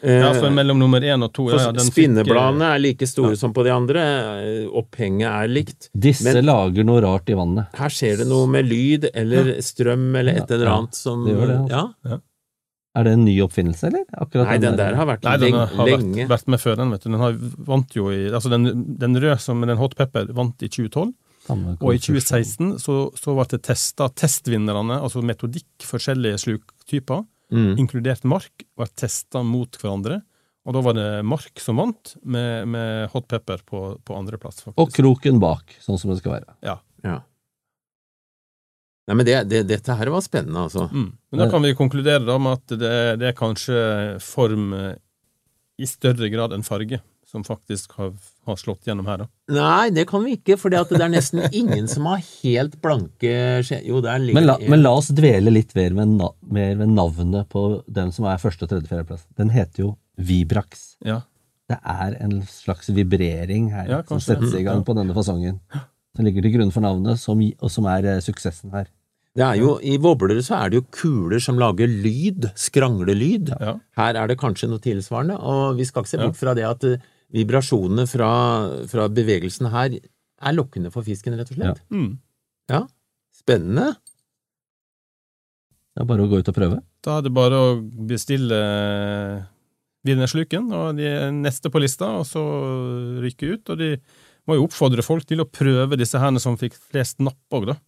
Eh, 0.00 0.20
ja 0.22 0.30
for 0.32 0.48
mellom 0.54 0.78
nummer 0.80 1.02
én 1.04 1.20
og 1.26 1.32
to 1.36 1.48
ja, 1.50 1.58
ja, 1.58 1.72
den 1.76 1.82
fikk, 1.84 1.90
eh, 1.90 1.92
Spinnebladene 1.92 2.70
er 2.72 2.80
like 2.80 3.08
store 3.08 3.34
ja. 3.34 3.40
som 3.42 3.52
på 3.56 3.64
de 3.66 3.72
andre, 3.74 4.04
eh, 4.46 4.70
opphenget 4.80 5.28
er 5.28 5.50
likt. 5.50 5.90
Disse 5.92 6.30
Men- 6.30 6.46
lager 6.46 6.86
noe 6.88 7.02
rart 7.04 7.28
i 7.28 7.36
vannet. 7.36 7.68
Her 7.76 7.92
skjer 7.92 8.22
det 8.22 8.28
noe 8.30 8.46
med 8.48 8.70
lyd 8.70 9.10
eller 9.12 9.56
strøm 9.60 10.08
eller 10.16 10.38
et 10.38 10.46
Ja, 10.46 10.54
eller 10.54 10.66
ja. 10.70 10.78
annet 10.78 10.94
som 11.02 11.26
Det 11.26 11.34
gjør 11.34 11.46
det, 11.50 11.58
altså. 11.66 11.94
Ja. 12.14 12.18
Er 12.98 13.06
det 13.06 13.12
en 13.14 13.24
ny 13.24 13.36
oppfinnelse, 13.44 13.86
eller? 13.86 14.02
Akkurat 14.18 14.48
Nei, 14.50 14.58
den 14.58 14.76
der 14.78 14.96
har 14.98 15.06
vært 15.06 15.22
Nei, 15.22 15.36
den 15.38 15.54
har 15.54 15.86
vært, 15.86 16.06
vært 16.32 16.48
med 16.50 16.58
før 16.62 16.78
den, 16.80 16.90
vet 16.90 17.04
du. 17.04 17.10
Den 17.12 17.20
har 17.22 17.36
vant 17.70 17.94
jo 17.94 18.08
i 18.10 18.24
Altså, 18.32 18.50
den, 18.50 18.70
den 18.98 19.14
røde 19.22 19.36
som 19.42 19.60
den 19.62 19.78
hot 19.78 19.94
pepper 19.98 20.32
vant 20.34 20.62
i 20.66 20.68
2012, 20.68 21.12
og 21.50 21.86
i 21.94 22.00
2016 22.02 22.72
så, 22.82 22.96
så 23.18 23.34
ble 23.34 23.46
det 23.54 23.62
testa 23.66 24.08
testvinnerne, 24.10 24.98
altså 25.02 25.22
metodikk, 25.22 25.68
forskjellige 25.86 26.42
sluktyper, 26.46 27.26
Mm. 27.50 27.72
inkludert 27.82 28.22
mark, 28.30 28.62
ble 28.78 28.86
testa 28.94 29.40
mot 29.42 29.74
hverandre. 29.74 30.20
Og 30.68 30.74
da 30.76 30.82
var 30.86 30.94
det 30.94 31.06
mark 31.26 31.58
som 31.58 31.80
vant, 31.80 32.12
med, 32.22 32.68
med 32.70 33.08
hot 33.10 33.26
pepper 33.26 33.64
på, 33.66 33.80
på 34.06 34.14
andreplass. 34.14 34.60
Og 34.76 34.92
kroken 34.94 35.40
bak, 35.42 35.74
sånn 35.82 35.98
som 35.98 36.12
det 36.12 36.20
skal 36.20 36.36
være. 36.36 36.54
Ja. 36.62 36.76
Ja. 37.02 37.16
Nei, 39.08 39.16
men 39.16 39.26
det, 39.26 39.36
det, 39.50 39.62
dette 39.70 39.94
her 39.96 40.10
var 40.12 40.22
spennende, 40.24 40.66
altså. 40.68 40.86
Mm. 40.92 41.12
Men 41.32 41.42
da 41.42 41.46
kan 41.50 41.64
vi 41.64 41.76
konkludere 41.78 42.22
da 42.26 42.36
med 42.42 42.58
at 42.60 42.74
det, 42.78 42.96
det 43.22 43.30
er 43.30 43.38
kanskje 43.38 43.78
form 44.22 44.74
eh, 44.76 44.98
i 45.80 45.88
større 45.88 46.28
grad 46.30 46.54
enn 46.54 46.66
farge 46.66 47.00
som 47.30 47.44
faktisk 47.46 47.92
har, 47.98 48.10
har 48.46 48.56
slått 48.58 48.88
gjennom 48.88 49.06
her, 49.06 49.22
da. 49.22 49.28
Nei, 49.54 49.90
det 49.94 50.06
kan 50.10 50.24
vi 50.26 50.34
ikke, 50.38 50.56
for 50.58 50.72
det 50.72 50.80
er 50.98 51.12
nesten 51.12 51.44
ingen 51.60 51.86
som 51.90 52.08
har 52.10 52.22
helt 52.42 52.76
blanke 52.82 53.32
skje... 53.66 53.80
Jo, 53.86 54.00
Men 54.02 54.48
la, 54.48 54.56
men 54.66 54.82
la 54.82 54.94
oss 54.98 55.12
dvele 55.14 55.52
litt 55.54 55.74
mer 55.78 55.94
ved, 55.94 56.16
na 56.18 56.32
mer 56.50 56.74
ved 56.80 56.90
navnet 56.96 57.50
på 57.52 57.64
den 57.86 58.10
som 58.16 58.26
er 58.30 58.42
første, 58.42 58.66
tredje, 58.66 58.90
fjerdeplass. 58.90 59.28
Den 59.38 59.54
heter 59.54 59.86
jo 59.86 59.92
Vibrax. 60.18 60.96
Ja. 61.06 61.20
Det 61.70 61.78
er 61.78 62.18
en 62.18 62.40
slags 62.50 62.90
vibrering 62.90 63.70
her 63.70 63.86
Ja, 63.86 64.02
som 64.08 64.18
settes 64.22 64.56
i 64.58 64.64
gang 64.66 64.82
på 64.86 64.96
denne 64.98 65.14
fasongen. 65.16 65.62
Som 66.16 66.26
ligger 66.26 66.42
til 66.42 66.56
grunn 66.56 66.72
for 66.74 66.82
navnet, 66.84 67.20
som, 67.22 67.38
og 67.38 67.70
som 67.70 67.86
er 67.86 68.08
eh, 68.16 68.22
suksessen 68.24 68.72
her. 68.74 68.88
Det 69.38 69.44
er 69.46 69.60
jo, 69.60 69.76
I 69.86 69.94
Våblere 70.02 70.42
så 70.42 70.56
er 70.58 70.72
det 70.72 70.80
jo 70.80 70.86
kuler 70.90 71.38
som 71.42 71.58
lager 71.60 71.86
lyd, 71.86 72.48
skranglelyd. 72.58 73.52
Ja. 73.62 73.76
Her 74.00 74.18
er 74.18 74.26
det 74.32 74.40
kanskje 74.40 74.66
noe 74.72 74.82
tilsvarende, 74.82 75.36
og 75.38 75.78
vi 75.78 75.86
skal 75.86 76.02
ikke 76.02 76.10
se 76.10 76.18
Ja. 76.18 76.26
bort 76.26 76.40
fra 76.40 76.54
det 76.58 76.64
at 76.66 76.84
eh, 76.88 77.04
vibrasjonene 77.30 78.08
fra, 78.10 78.30
fra 78.90 79.06
bevegelsen 79.08 79.70
her 79.70 79.94
er 80.00 80.56
lokkende 80.56 80.90
for 80.90 81.06
fisken, 81.06 81.36
rett 81.38 81.52
og 81.54 81.60
slett. 81.60 81.78
Mm. 81.94 82.16
Ja. 82.74 82.82
Spennende. 83.38 83.92
Det 85.94 86.02
er 86.02 86.08
bare 86.10 86.26
å 86.26 86.30
gå 86.30 86.40
ut 86.42 86.50
og 86.50 86.56
prøve. 86.58 86.80
Da 87.06 87.18
er 87.20 87.22
det 87.28 87.32
bare 87.38 87.54
å 87.54 87.70
bestille 88.10 88.58
vinnersluken, 90.06 90.70
og 90.74 90.96
de 90.98 91.06
er 91.06 91.30
neste 91.34 91.70
på 91.72 91.80
lista, 91.82 92.08
og 92.18 92.26
så 92.28 92.42
rykke 93.22 93.54
ut. 93.54 93.72
Og 93.74 93.78
de 93.80 93.90
må 94.50 94.58
jo 94.58 94.66
oppfordre 94.66 95.04
folk 95.06 95.26
til 95.28 95.42
å 95.42 95.48
prøve 95.48 95.98
disse 96.00 96.18
her 96.20 96.34
som 96.42 96.58
fikk 96.60 96.76
flest 96.76 97.22
napp 97.22 97.56
òg, 97.56 97.70
da. 97.70 97.78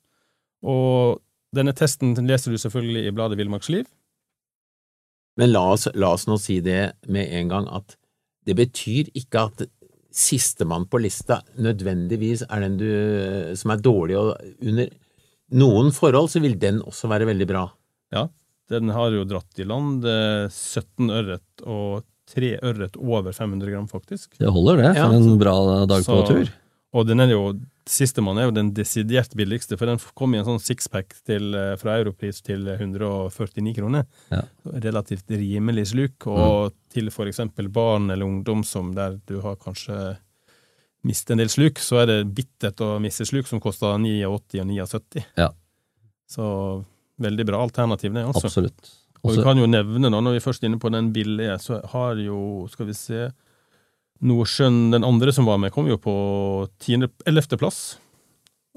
Og 0.62 1.20
denne 1.53 1.75
testen 1.77 2.14
leser 2.25 2.55
du 2.55 2.61
selvfølgelig 2.61 3.09
i 3.09 3.14
bladet 3.14 3.38
Villmarksliv. 3.40 3.88
Men 5.40 5.53
la 5.53 5.64
oss, 5.75 5.88
la 5.96 6.12
oss 6.14 6.27
nå 6.29 6.38
si 6.40 6.61
det 6.64 6.94
med 7.12 7.33
en 7.38 7.51
gang 7.51 7.68
at 7.72 7.96
det 8.46 8.57
betyr 8.59 9.11
ikke 9.16 9.46
at 9.48 9.64
sistemann 10.12 10.85
på 10.92 11.01
lista 11.01 11.38
nødvendigvis 11.62 12.44
er 12.51 12.64
den 12.66 12.77
du 12.81 12.88
som 13.57 13.72
er 13.72 13.81
dårlig, 13.81 14.18
og 14.20 14.35
under 14.61 14.90
noen 15.57 15.92
forhold 15.96 16.29
så 16.33 16.42
vil 16.44 16.59
den 16.61 16.83
også 16.85 17.09
være 17.12 17.29
veldig 17.31 17.48
bra. 17.48 17.64
Ja, 18.12 18.27
den 18.72 18.92
har 18.92 19.12
jo 19.14 19.25
dratt 19.29 19.61
i 19.61 19.66
land 19.68 20.05
eh, 20.09 20.48
17 20.48 21.12
ørret 21.12 21.64
og 21.64 22.05
tre 22.33 22.55
ørret 22.64 22.97
over 22.99 23.33
500 23.37 23.71
gram, 23.75 23.87
faktisk. 23.90 24.38
Det 24.40 24.49
holder, 24.53 24.81
det, 24.83 24.90
Ja. 24.97 25.07
for 25.09 25.16
en 25.21 25.38
bra 25.38 25.57
dag 25.87 26.03
på 26.05 26.18
Så- 26.23 26.27
tur. 26.33 26.53
Og 26.95 27.07
den 27.09 27.21
er 27.21 27.31
jo 27.31 27.55
sistemann 27.88 28.38
er 28.38 28.45
jo 28.51 28.53
den 28.55 28.71
desidert 28.77 29.33
billigste, 29.35 29.77
for 29.79 29.87
den 29.87 29.99
kom 30.14 30.35
i 30.35 30.38
en 30.38 30.45
sånn 30.45 30.61
sixpack 30.61 31.14
eh, 31.29 31.77
fra 31.81 31.97
Europris 31.99 32.40
til 32.42 32.66
149 32.68 33.75
kroner. 33.75 34.05
Ja. 34.31 34.42
Relativt 34.66 35.27
rimelig 35.29 35.88
sluk, 35.92 36.27
og 36.27 36.73
til 36.92 37.11
for 37.11 37.27
eksempel 37.27 37.68
barn 37.73 38.11
eller 38.11 38.25
ungdom 38.27 38.62
som 38.64 38.95
der 38.95 39.18
du 39.27 39.40
har 39.40 39.57
kanskje 39.57 40.16
mistet 41.05 41.31
en 41.35 41.38
del 41.38 41.49
sluk, 41.49 41.81
så 41.83 42.03
er 42.03 42.07
det 42.07 42.35
bittert 42.35 42.77
å 42.85 43.01
miste 43.03 43.27
sluk 43.27 43.47
som 43.47 43.59
koster 43.59 43.97
89 43.99 44.61
og 44.61 44.68
79. 44.79 45.25
Ja. 45.37 45.49
Så 46.31 46.85
veldig 47.21 47.47
bra 47.47 47.62
alternativ, 47.64 48.12
det, 48.14 48.25
også. 48.27 48.45
Absolutt. 48.47 48.90
Og 49.23 49.31
Også, 49.31 49.39
vi 49.39 49.47
kan 49.47 49.61
jo 49.61 49.69
nevne, 49.71 50.11
nå, 50.11 50.19
når 50.19 50.37
vi 50.37 50.43
først 50.43 50.65
er 50.65 50.71
inne 50.71 50.81
på 50.83 50.91
den 50.91 51.13
billige, 51.15 51.55
så 51.63 51.79
har 51.93 52.19
jo, 52.19 52.67
skal 52.73 52.89
vi 52.89 52.97
se 52.99 53.29
Nordsjøen, 54.23 54.91
den 54.95 55.07
andre 55.07 55.35
som 55.35 55.47
var 55.47 55.61
med, 55.63 55.73
kom 55.75 55.87
jo 55.91 55.99
på 55.99 56.15
11. 56.87 57.59
plass, 57.59 57.81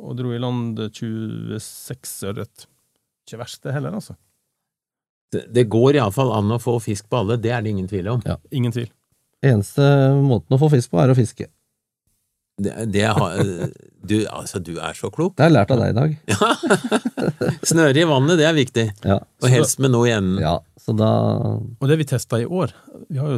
og 0.02 0.16
dro 0.20 0.34
i 0.34 0.42
land 0.42 0.80
26 0.94 2.30
ørret. 2.30 2.68
Ikke 3.26 3.42
verst, 3.42 3.64
det 3.66 3.74
heller, 3.74 3.98
altså. 3.98 4.18
Det, 5.34 5.48
det 5.54 5.66
går 5.74 5.98
iallfall 5.98 6.34
an 6.36 6.54
å 6.54 6.62
få 6.62 6.78
fisk 6.84 7.10
på 7.10 7.24
alle, 7.24 7.40
det 7.42 7.54
er 7.54 7.66
det 7.66 7.74
ingen 7.74 7.90
tvil 7.90 8.14
om. 8.14 8.22
Ja. 8.26 8.38
Ingen 8.54 8.74
tvil. 8.76 8.92
eneste 9.46 9.86
måten 10.22 10.58
å 10.58 10.62
få 10.62 10.70
fisk 10.74 10.94
på, 10.94 11.02
er 11.02 11.14
å 11.14 11.18
fiske. 11.18 11.50
Det, 12.58 12.72
det 12.94 13.02
har, 13.04 13.36
du, 14.08 14.14
altså, 14.32 14.62
du 14.64 14.78
er 14.80 14.94
så 14.96 15.10
klok. 15.12 15.34
Det 15.36 15.44
har 15.44 15.50
jeg 15.52 15.56
lært 15.58 15.72
av 15.76 15.82
deg 15.82 15.90
i 15.92 15.98
dag. 15.98 16.14
Snøre 17.68 18.00
i 18.00 18.06
vannet, 18.08 18.38
det 18.40 18.46
er 18.48 18.56
viktig. 18.56 18.86
Ja, 19.04 19.18
Og 19.44 19.52
helst 19.52 19.82
med 19.84 19.92
noe 19.92 20.08
i 20.08 20.14
enden. 20.16 20.40
ja 20.44 20.58
så 20.86 20.94
da 20.94 21.08
Og 21.58 21.86
det 21.90 21.96
vi 21.98 22.06
testa 22.06 22.38
i 22.38 22.46
år 22.46 22.70
Vi 23.10 23.18
har 23.18 23.32
jo 23.32 23.38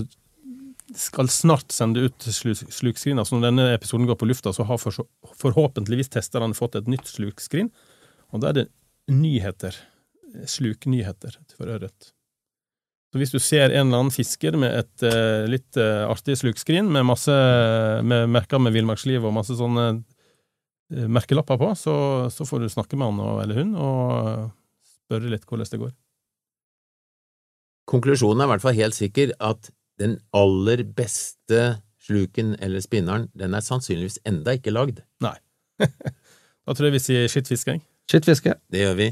skal 1.00 1.30
snart 1.32 1.72
sende 1.72 2.02
ut 2.08 2.26
slu- 2.32 2.56
slukskrin. 2.72 3.20
Altså 3.20 3.36
når 3.38 3.46
denne 3.50 3.66
episoden 3.76 4.06
går 4.08 4.16
på 4.22 4.28
lufta, 4.30 4.54
så 4.56 4.64
har 4.68 4.78
for, 4.80 4.96
forhåpentligvis 5.36 6.10
testerne 6.14 6.56
fått 6.56 6.78
et 6.80 6.88
nytt 6.88 7.08
slukskrin. 7.12 7.68
Og 8.32 8.40
da 8.42 8.50
er 8.54 8.56
det 8.62 8.66
nyheter. 9.12 9.76
Sluknyheter 10.48 11.36
for 11.58 11.68
ørret. 11.76 12.14
Så 13.18 13.24
hvis 13.24 13.34
du 13.34 13.40
ser 13.42 13.72
en 13.72 13.88
eller 13.88 14.04
annen 14.04 14.14
fisker 14.14 14.54
med 14.62 14.76
et 14.78 15.06
uh, 15.10 15.48
litt 15.50 15.78
uh, 15.82 16.06
artig 16.06 16.36
slukskrin 16.38 16.86
med 16.86 17.08
masse 17.10 17.34
med 18.06 18.30
merker 18.30 18.62
med 18.62 18.76
villmarksliv 18.76 19.26
og 19.26 19.34
masse 19.34 19.58
sånne 19.58 19.86
uh, 19.98 21.08
merkelapper 21.10 21.58
på, 21.58 21.72
så, 21.74 21.96
så 22.30 22.46
får 22.46 22.62
du 22.62 22.70
snakke 22.70 22.94
med 22.94 23.10
han 23.10 23.24
og, 23.24 23.40
eller 23.42 23.58
hun 23.64 23.74
og 23.74 24.52
spørre 25.08 25.32
litt 25.34 25.50
hvordan 25.50 25.72
det 25.72 25.82
går. 25.82 25.96
Konklusjonen 27.90 28.44
er 28.44 28.52
i 28.52 28.54
hvert 28.54 28.66
fall 28.68 28.78
helt 28.84 29.00
sikker 29.00 29.34
at 29.50 29.72
den 29.98 30.20
aller 30.38 30.86
beste 30.86 31.80
sluken 32.06 32.54
eller 32.62 32.86
spinneren, 32.86 33.32
den 33.34 33.58
er 33.58 33.66
sannsynligvis 33.66 34.22
enda 34.30 34.54
ikke 34.60 34.76
lagd. 34.78 35.02
Nei. 35.26 35.34
da 35.82 36.78
tror 36.78 36.92
jeg 36.92 37.00
vi 37.00 37.04
sier 37.08 37.34
skittfiske, 37.34 37.80
jeg. 37.80 37.86
Skittfiske. 38.14 38.60
Det 38.70 38.86
gjør 38.86 39.02
vi. 39.02 39.12